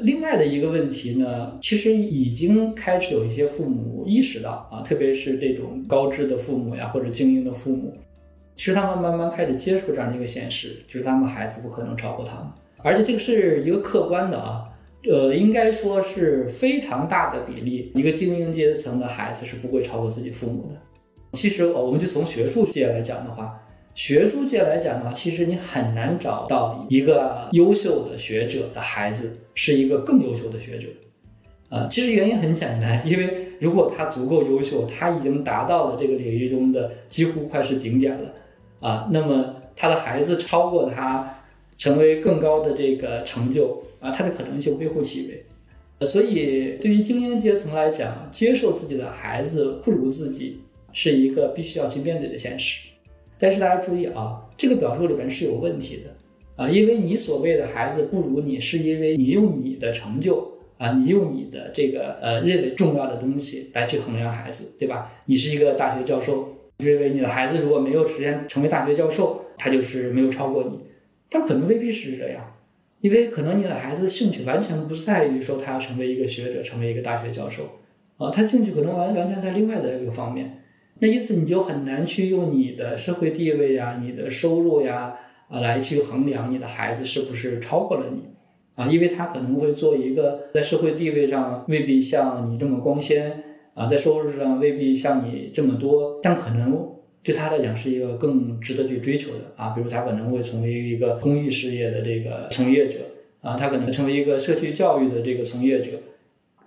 [0.00, 7.96] 另外的一个问题呢，其实已经开始有一些父母意识到啊，特别是这种高知的父母呀，或者精英的父母，
[8.56, 12.46] 其实他们慢慢开始接受这样的一个现实，就是他们孩子不可能超过他们，
[12.78, 14.64] 而且这个是一个客观的啊，
[15.08, 20.76] 呃，应该说是非常大的比例，一个精英阶层的孩子是不会超过自己父母的。
[21.34, 23.60] 其实我们就从学术界来讲的话。
[23.94, 30.88] 学术界来讲的话，其实你很难找到一个优秀的学者的孩子是一个更优秀的学者，
[31.68, 38.34] 啊，其实原因很简单，因为如果他足够优秀，他已经达到了这个领域中的几乎快是顶点了，
[38.80, 41.42] 啊，那么他的孩子超过他，
[41.78, 50.60] 成为更高的这个成就，啊，他的可能性微乎其微，所以对于精英阶层来讲，接受自己的孩子不如自己，
[50.92, 52.88] 是一个必须要去面对的现实。
[53.38, 56.14] 但是大家注意啊，这个表述里边是有问题的
[56.56, 65.12] 啊，因为你所谓的孩子不如你，是因为你用你的成就啊，你用你的这个呃认为重要的东西来去衡量孩子，对吧？
[65.26, 70.78] 你是一个大学教授，认为你的孩子如果没有实现成为大学教授，他就是没有超过你，
[71.28, 72.54] 但可能未必是这样，
[73.00, 77.64] 因为可能你的孩子兴趣完全不在于说他要成为一个学者，成为一个大学教授
[78.16, 80.60] 啊，他兴趣可能完完全在另外的一个方面。
[81.00, 85.12] 那因此你就很难去用你的社会地位呀、你的收入呀
[85.60, 88.30] 来去衡量你的孩子是不是超过了你。
[88.74, 93.42] 啊，因为他可能会做一个在社会地位上未必像你这么光鲜
[93.74, 96.88] 啊，在收入上未必像你这么多，但可能
[97.22, 99.52] 对他来讲是一个更值得去追求的。
[99.56, 102.98] 啊，比如他可能会成为一个公益事业的这个从业者。
[103.40, 105.90] 啊，他可能成为一个社区教育的这个从业者，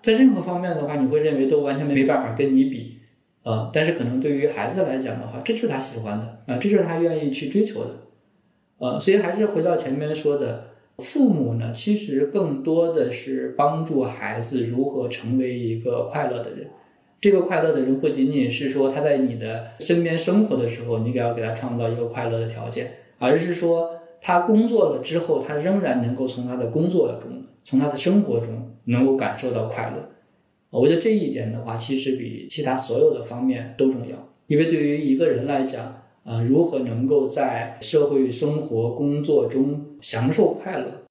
[0.03, 2.99] 在任何方面的话，你会认为都完全没办法跟你比。
[3.41, 6.43] 啊，但是可能对于孩子来讲的话，这就是他喜欢的。
[6.45, 7.95] 啊，这就是他愿意去追求的，
[8.80, 16.69] 呃，所以还是回到前面说的，父母呢，其实更多的是帮助孩子如何成为一个快乐的人，
[17.19, 30.09] 这个快乐的人不仅仅是说他在你的身边生活的时候，你给要给他创造一个快乐的条件，而是说他工作了之后，他仍然能够从他的工作中，从他的生活中能够感受到快乐。
[30.69, 41.03] 我觉得这一点的话，其实比其他所有的方面都重要，因为对于一个人来讲，啊，如何能够在社会生活工作中享受快乐，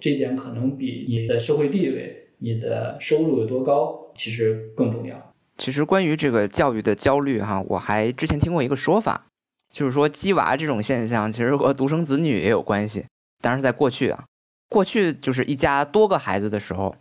[0.00, 5.32] 这点可能比你的社会地位、你的收入有多高，其实更重要。
[5.58, 9.26] 其实关于这个教育的焦虑，哈，我还之前听过一个说法，
[9.72, 13.04] 就是说鸡娃这种现象其实和独生子女也有关系。
[13.40, 14.24] 当然是在过去啊，
[14.68, 16.94] 过去就是一家多个孩子的时候，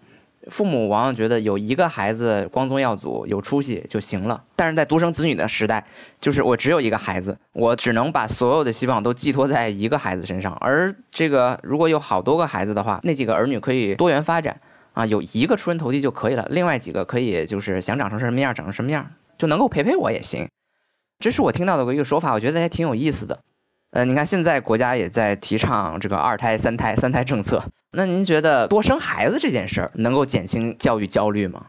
[0.50, 4.44] 父母往往觉得有一个孩子光宗耀祖、有出息就行了。
[4.56, 5.86] 但是在独生子女的时代，
[6.20, 10.54] 就是我只有一个孩子，我只能把所有的希望都寄托在一个孩子身上。
[10.62, 14.60] 而这个如果有好多个孩子的话，那几个儿女可以多元发展。
[14.94, 20.50] 啊，有一个出人头地就可以了，另外几个可以就是想长成什么样长成什么样，就能够陪陪我也行。
[21.20, 23.40] 这是我听到的一个说法，我觉得还挺有意思的。
[23.92, 27.62] 呃，你看现在国家也在提倡这个二胎、三胎、三胎政策，
[27.92, 31.68] 那您觉得多生孩子这件事儿能够减轻教育焦虑吗？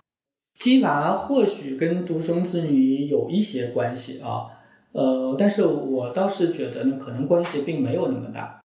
[0.55, 4.47] 鸡娃或许跟独生子女有一些关系啊，
[4.93, 8.61] 呃，但是我倒是觉得呢，可能关系并没有那么大。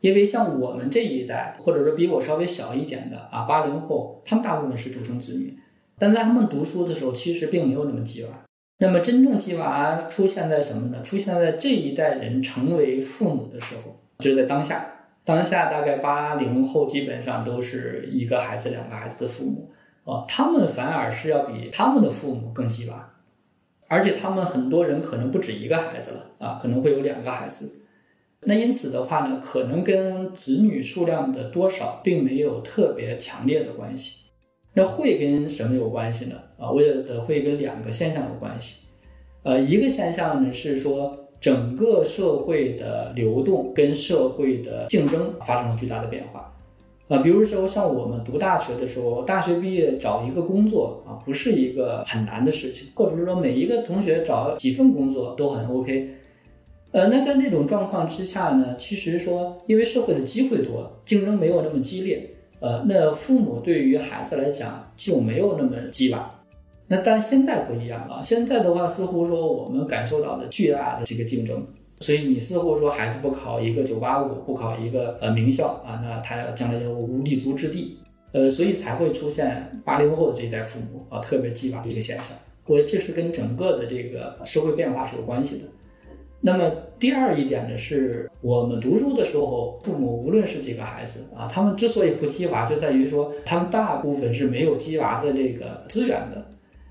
[0.00, 5.54] 因为像我们这一代，或者说比我稍微小一点的啊，八零后，他们大部分是独生子女，
[5.98, 8.30] 但在他们读书的时候，其实并没有那么鸡娃。
[8.82, 11.02] 那么真正鸡娃出现在什么呢？
[11.02, 14.86] 出现在这一代人成为父母的时候，就是在当下。
[15.22, 19.70] 当下大概八零后基本上都是一个孩子、两个孩子的父母
[20.10, 23.12] 啊，他们反而是要比他们的父母更鸡娃，
[23.86, 27.82] 而且他们很多人可能不止一个孩子了啊，可能会有两个孩子。
[28.40, 34.29] 那因此的话呢，可能跟子女数量的多少并没有特别强烈的关系。
[34.74, 36.36] 那会跟什么有关系呢？
[36.58, 38.86] 啊，我觉得会跟两个现象有关系。
[39.42, 46.54] 呃，一个现象呢是说，整个社会的流动跟社会的竞争发生了巨大的变化。
[47.08, 56.10] 啊，比如说像我们读大学的时候，大学毕业找一个工作啊，不是一个很难的事情，或者是说每一个同学找几份工作都很 OK。
[56.92, 66.36] 呃，那在那种状况之下呢，其实说，因为社会的机会多，竞争没有那么激烈，呃，那父母对于孩子来讲就没有那么鸡娃。
[66.88, 71.64] 那但现在不一样了，现在的话似乎说我们感受到的巨大的这个竞争，
[72.00, 77.98] 所以你似乎说孩子不考一个九八五，不考一个呃名校啊，那他将来就无立足之地，
[78.32, 82.36] 呃，所以才会出现八零后的这一代父母啊特别鸡娃的一个现象。
[82.66, 85.64] 我这是跟整个的这个社会变化是有关系的。
[86.42, 96.46] 那么第二一点呢，是我们读书的时候，父母无论是几个孩子啊，他们之所以不鸡娃，就在于说他们大部分是没有鸡娃的这个资源的，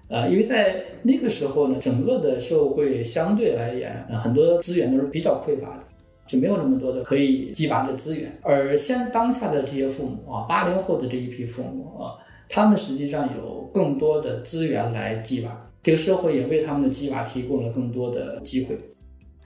[0.07, 5.83] 呃，因为在那个时候呢，整个的社会相对来言，很多资源都是比较匮乏的，
[6.27, 8.31] 就没有那么多的可以鸡娃的资源。
[8.43, 12.13] 而现当下的这些父母啊，八零后的这一批父母啊，
[12.47, 18.77] 他们实际上有更多的资源来鸡娃，这个社会也为他们的鸡娃提供了更多的机会。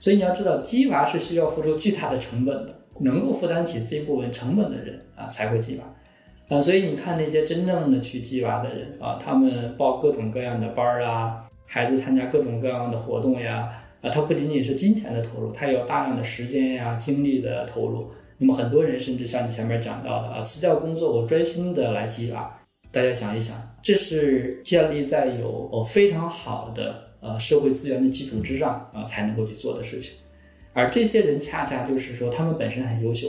[0.04, 13.70] 所以你要知道，鸡娃是需要付出巨大的成本的，能够负担起这一部分成本的人啊，才会鸡娃，啊，所以你看那些真正的去鸡娃的人啊，他们报各种各样的班儿啊，孩子参加各种各样的活动呀，
[14.02, 18.06] 啊，他不仅仅是金钱的投入，他也有大量的时间呀、精力的投入。
[18.36, 22.54] 那么很多人甚至像你前面讲到的啊，辞掉工作，我专心的来鸡娃。
[22.92, 27.03] 大家想一想，这是建立在有非常好的。
[27.26, 30.16] 呃，社会资源的基础之上啊，才能够去做的事情，
[30.74, 33.28] 而这些人恰恰就是说，他们本身很优秀，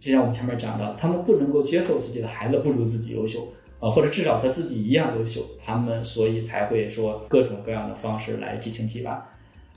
[0.00, 3.46] 就像我们前面讲到，他们不能够接受自己的孩子不如自己优秀
[3.78, 9.24] 啊，或者至少和自己一样优秀，他们所以才会说各种各样的方式来激情激发。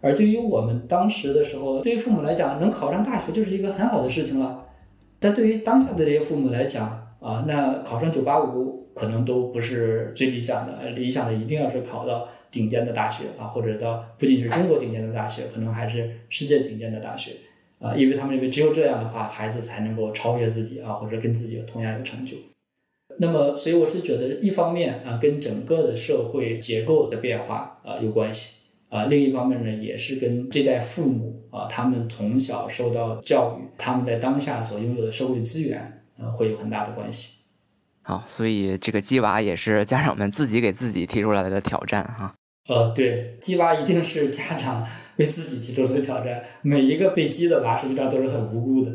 [0.02, 4.66] 而对于我们当时的时候，对于父母来讲，能考上大学就是一个很好的事情了，
[5.20, 6.88] 但对于当下的这些父母来讲
[7.20, 12.28] 啊，那考上九八五可能都不是最理想的，理想的一定要是考到。
[12.52, 17.32] 顶尖的大学啊，或者到不仅是中国顶尖的大学，可能还是世界顶尖的大学
[17.80, 22.36] 啊，因为他们认为只有这样的话，孩子才能够超越自己啊，或者跟自己同样有成就。
[23.18, 37.40] 那么，所以我是觉得，一方面啊，跟整个的社会结构的变化啊有关系啊，另一方面呢，也是跟这代父母啊，他们从小受到教育，他们在当下所拥有的社会资源啊，会有很大的关系。
[38.04, 42.34] 好，所以这个鸡娃也是家长们自己给自己提出来的挑战哈。
[42.68, 44.86] 呃，对，鸡娃一定是家长
[45.18, 46.42] 为自己提出的挑战。
[46.62, 48.92] 每一个被鸡的娃，实际上都是很无辜的。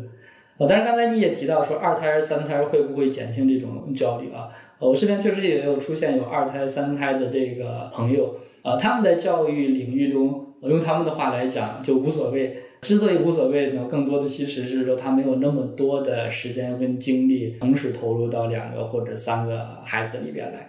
[0.58, 4.48] 呃，但是刚才你也提到说二胎、三胎会不会减轻这种焦虑啊？
[4.78, 12.56] 我身边确实也有出现有二胎、三胎的这个朋友，啊，他们在教育领域中，用他们的话来讲就无所谓。
[12.80, 20.68] 之所以无所谓呢，更多的其实是说他没有那么多的时间跟精力同时投入到两个或者三个孩子里边来。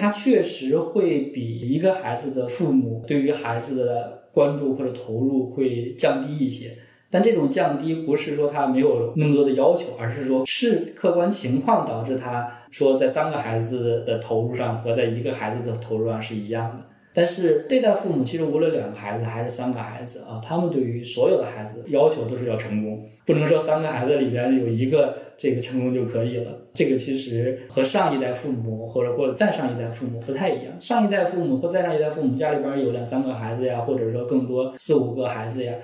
[0.00, 6.76] 他确实会比一个孩子的父母对于孩子的关注或者投入会降低一些，
[7.10, 16.84] 但这种降低不是说他没有那么多的要求，而是说是客观情况导致他说在三个孩子的投入上和在一个孩子的投入上是一样的。
[17.12, 26.52] 但是这代父母其实无论两个孩子还是三个孩子啊，他们对于所有的孩子要求都是要成功，不能说三个孩子里边有一个这个成功就可以了。
[26.72, 30.80] 这个其实和上一代父母或者或者再上一代父母不太一样。
[30.80, 35.74] 上一代父母或再上一代父母家里边有两三个孩子呀，或者说更多四五个孩子呀。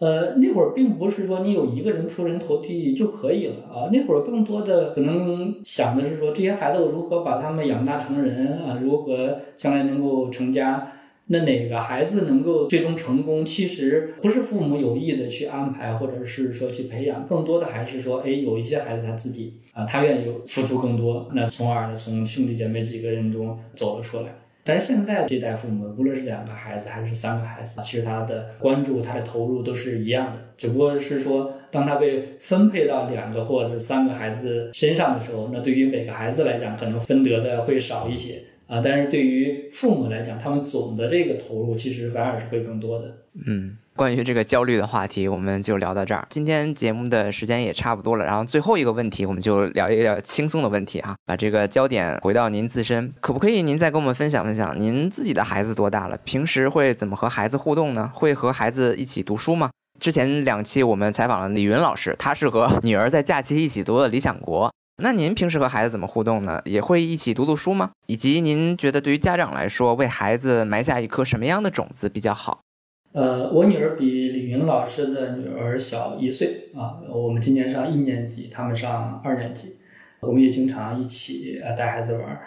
[0.00, 10.90] 呃，那会儿并不是说你有一个人出人头地就可以了啊，那会儿更多的可能想的是说这些孩子我如何把他们养大成人啊，如何将来能够成家，
[11.26, 24.34] 那哪个孩子能够最终成功，其实不是父母有意的去安排或者是说去培养，更多的还是说，哎，有一些孩子他自己啊，他愿意付出更多，那从而呢从兄弟姐妹几个人中走了出来。
[24.62, 38.80] 但是现在这代父母，无论是两个孩子还是三个孩子，其实他的关注、他的投入都是一样的，只不过是说，当他被分配到两个或者三个孩子身上的时候，那对于每个孩子来讲，可能分得的会少一些啊。
[38.84, 43.16] 但是对于父母来讲，他们总的这个投入其实反而是会更多的。
[43.46, 43.76] 嗯。
[44.00, 46.26] 关于这个焦虑的话题，我们就聊到这儿。
[46.30, 56.16] 今天节目的时间也差不多了，然后最后一个问题，我们就聊一聊轻松的问题哈，把这个焦点回到您自身，可不可以您再跟我们分享分享，您自己的孩子多大了？
[56.24, 58.10] 平时会怎么和孩子互动呢？
[58.14, 59.68] 会和孩子一起读书吗？
[59.98, 64.68] 之前两期我们采访了李云老师，他是和女儿在假期一起读的《理想国》。
[65.02, 66.62] 那您平时和孩子怎么互动呢？
[66.64, 67.90] 也会一起读读书吗？
[68.06, 72.60] 以及您觉得对于家长来说，为孩子埋下一颗什么样的种子比较好？
[73.12, 77.00] 呃，我女儿比李云老师的女儿小一岁啊。
[77.08, 79.76] 我们今年上一年级，他们上二年级。
[80.20, 82.38] 我们也经常一起呃带孩子玩。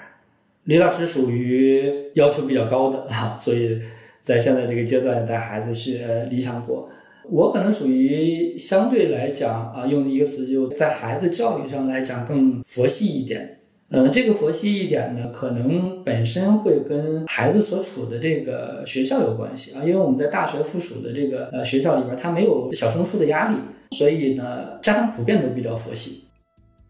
[0.66, 3.78] 李老师属于要求比较高的啊，所以
[4.20, 6.88] 在现在这个阶段带孩子学理想国。
[7.30, 13.58] 我可能属于相对来讲啊，用一个词就在孩子教育上来讲更佛系一点。
[13.96, 23.56] 嗯，这个佛系一点呢，可能本身会跟孩子所处的这个学校有关系啊，因为我们在大学附属的这个呃学校里边，他没有小升初的压力，
[23.92, 26.24] 所以呢，家长普遍都比较佛系。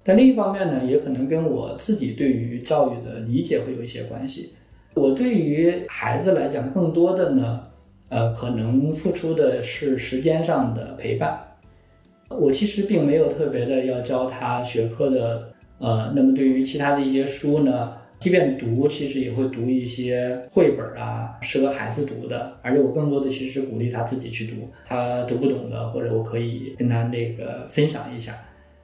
[0.06, 4.54] 但另一方面呢，也可能跟我自己对于教育的理解会有一些关系。
[4.93, 7.64] 我对于孩子来讲，更多的呢，
[8.08, 11.38] 呃，可能付出的是时间上的陪伴。
[12.30, 15.49] 我其实并没有特别的要教他学科的。
[15.84, 22.58] 呃，那么对于其他的一些书呢，即便读，其实也会读一些绘本啊，适合孩子读的。
[22.62, 28.34] 而且我更多的其实是鼓励他自己去读，他读不懂的，或者我可以跟他那个分享一下。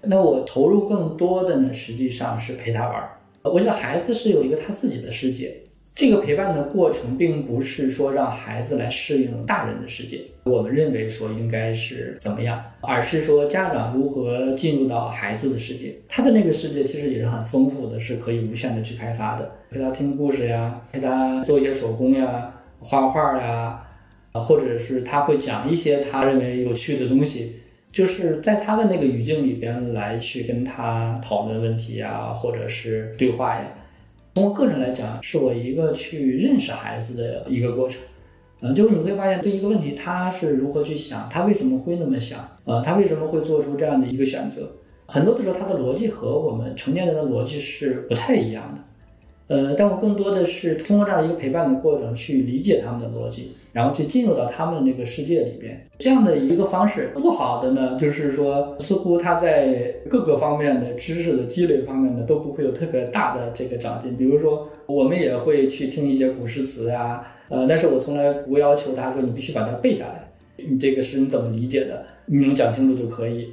[0.01, 3.09] 那我投入更多的呢，实际上是陪他玩。
[3.43, 5.55] 我觉得孩子是有一个他自己的世界。
[5.99, 19.51] 这个陪伴的过程，并不是说让孩子来适应大人的世界，我们认为说应该是怎么样，而是说家长如何进入到孩子的世界，他的那个世界其实也是很丰富的，是可以无限的去开发的。
[19.69, 23.85] 陪他听故事呀，陪他做一些手工呀，画画呀，
[24.31, 27.57] 或者是他会讲一些他认为有趣的东西，
[27.91, 33.65] 就是在他的那个语境里边来去跟他讨论问题呀，或者是对话呀。
[34.39, 38.01] 从我个人来讲，是我一个去认识孩子的一个过程。
[38.61, 44.71] 嗯，就你会发现，对一个问题，他是如何去想，他为什么会那么想，呃，他为什么会做出这样的一个选择？
[45.07, 48.81] 很多的时候，他的逻辑和我们成年人的逻辑是不太一样的。
[49.49, 55.83] 呃，但我更多的是通过这样一个陪伴的过程去理解他们的逻辑，然后去进入到他们那个世界里边。
[55.97, 64.15] 这样的一个方式不好的呢，就是说似乎他在各个方面的知识的积累方面呢都不会有特别大的这个长进。
[64.15, 73.49] 比如说，我们也会去听一些古诗词啊，呃，但是我从来不要求他说你必须把它背下来，你这个诗你怎么理解的，你能讲清楚就可以。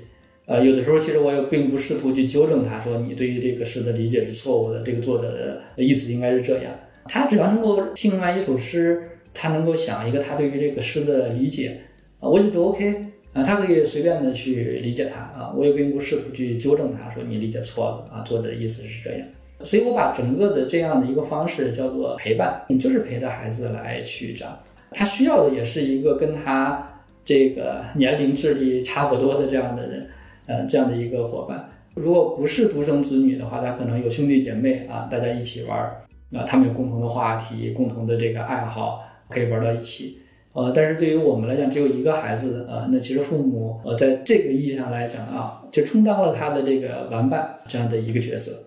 [0.46, 6.72] 呃，有的时候其实我也并不试图去纠正他，说你对于这个诗的理解是错误的，这个作者的意思应该是这样。
[7.08, 9.02] 他只要能够听完一首诗，
[9.34, 11.76] 他能够想一个他对于这个诗的理解，
[12.20, 19.26] 啊，我就觉得 OK 啊，他可以随便的去理解它啊，我也并不试图去纠正他，说你理解错了啊，作者的意思是这样。
[19.64, 24.56] 所以我把整个的这样的一个方式叫做陪伴，你就是陪着孩子来去长，
[24.92, 30.06] 他需要的也是一个跟他这个年龄智力差不多的这样的人。
[30.46, 31.68] 呃这样的一个伙伴。
[31.94, 40.18] 如果不是独生子女的话，他可能有兄弟姐妹啊，大家一起玩儿啊，他们有共同的话题、共同的这个爱好，可以玩到一起。
[40.52, 48.64] 呃，但是对于我们来讲，只有一个孩子，呃，那其实父母，呃，在这个意义上来讲啊，就充当了他的这个玩伴这样的一个角色，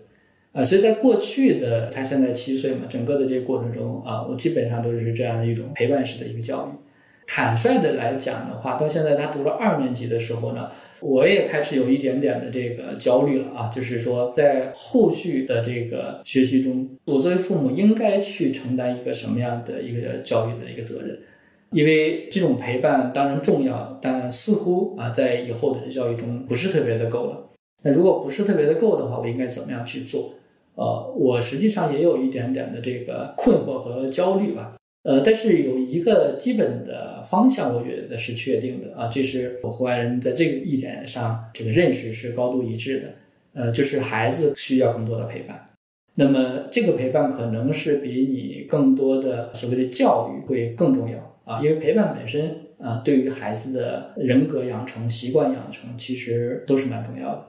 [0.52, 6.89] 啊，所以在过去的他现在七岁嘛，整个的这个过程中啊，我基本上都是这样的一种陪伴式的一个教育。
[7.32, 10.68] 坦率的来讲的话，到现在他读了二年级的时候呢，
[10.98, 21.16] 我也开始有一点点的这个焦虑了啊，就是说在后续的这个学习中，我作为父母应该去承担一个什么样的一个教育的一个责任？
[21.70, 27.46] 因为这种陪伴当然重要，但似乎啊，在以后的教育中不是特别的够了。
[27.84, 30.32] 那如果不是特别的够的话，我应该怎么样去做？
[30.74, 34.74] 呃，我实际上也有一点点的这个困惑和焦虑吧。
[35.02, 43.14] 呃，但是有一个基本的方向，我觉得是确定的啊，这是我和外人在这个一点上这个认识是高度一致的。
[43.52, 45.70] 呃，就是孩子需要更多的陪伴，
[46.14, 57.46] 那么这个陪伴可能是比你更多的所谓的教育会更重要啊，因为陪伴本身啊，对于孩子的人格养成、习惯养成，其实都是蛮重要的。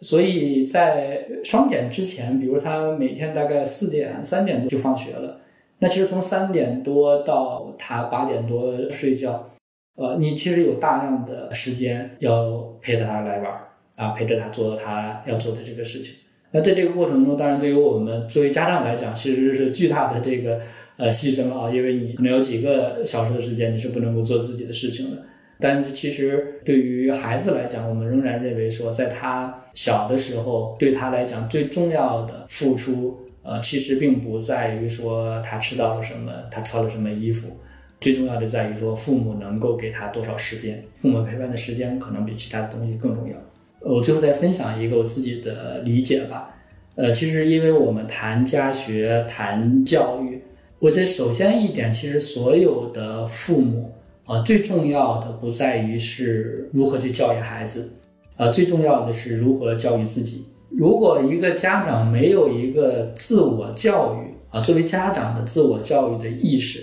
[0.00, 5.40] 所以在双减之前，比如他每天大概四点、三点多就放学了。
[5.80, 9.50] 那其实从三点多到他八点多睡觉，
[9.96, 16.14] 呃，你其实有大量的时间要陪着他来玩儿啊，陪着他做他要做的这个事情。
[16.50, 20.58] 那在这个过程中，当然对于我们作为家长来讲，其实是巨大的这个
[20.96, 25.22] 呃牺牲啊，因为你可能有几个小时的时间你是不能够做自己的事情的。
[25.60, 33.27] 但其实对于孩子来讲，我们仍然认为说，在他小的时候，对他来讲最重要的付出。
[33.48, 37.56] 呃，其实并不在于说他吃到了什么，他穿了什么衣服，
[37.98, 43.36] 最重要的在于说父母能够给他多少时间，父母陪伴的时间可能比其他的东西更重要。
[43.80, 46.54] 我最后再分享一个我自己的理解吧。
[46.94, 50.42] 呃，其实因为我们谈家学、谈教育，
[50.78, 53.94] 我觉得首先一点，其实所有的父母
[54.26, 57.92] 啊，最重要的不在于是如何去教育孩子，
[58.36, 60.48] 呃，最重要的是如何教育自己。
[60.70, 66.82] 如果一个家长没有一个自我教育啊，作为家长的自我教育的意识，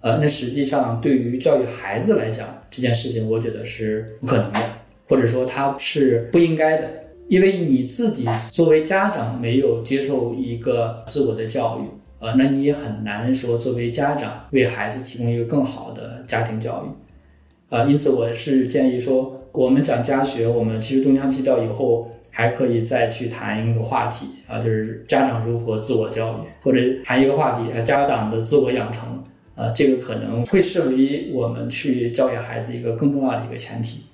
[0.00, 4.60] 呃，那实际上对于教育孩子来讲，这件事情我觉得是不可能的，
[5.08, 6.88] 或者说他是不应该的，
[7.28, 22.08] 因为你自己作为家长没有接受一个自我的教育，呃，那你也很难说作为家长为孩子提供一个更好的家庭教育，啊，因此我是建议说，我们讲家学，我们其实中央基调以后。
[22.32, 29.22] 还可以再去谈一个话题啊，就是家长如何自我教育，或者谈一个话题，家长的自我养成，
[29.54, 34.04] 呃，这个可能会是为我们去教育孩子一个更重要的一个前提。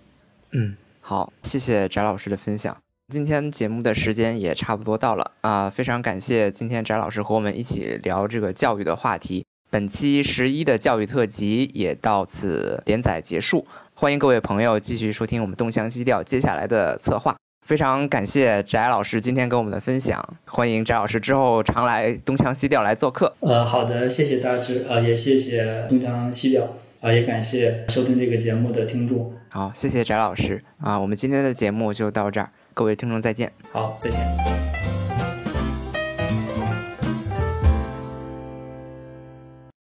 [0.52, 2.76] 嗯，好，谢谢翟老师的分享。
[3.12, 9.44] 今天节目的时间也差不多到了啊，非常感谢今天翟老师和我们一起聊这个教育的话题。
[9.70, 17.36] 本期十一的教育特辑也到此连载结束，欢迎各位朋友继续收听我们东腔西调接下来的策划。
[17.66, 23.34] 非常感谢翟老师今天跟我们的分享，欢迎翟老师之后常来东腔西调来做客。
[23.40, 26.62] 呃，好的，谢谢大志，呃，也谢谢东腔西调，
[27.00, 29.32] 啊，也感谢收听这个节目的听众。
[29.48, 33.50] 好，谢谢翟老师，啊，我们今天的节目就到这儿，各位听众再见。
[33.72, 34.75] 好，再见。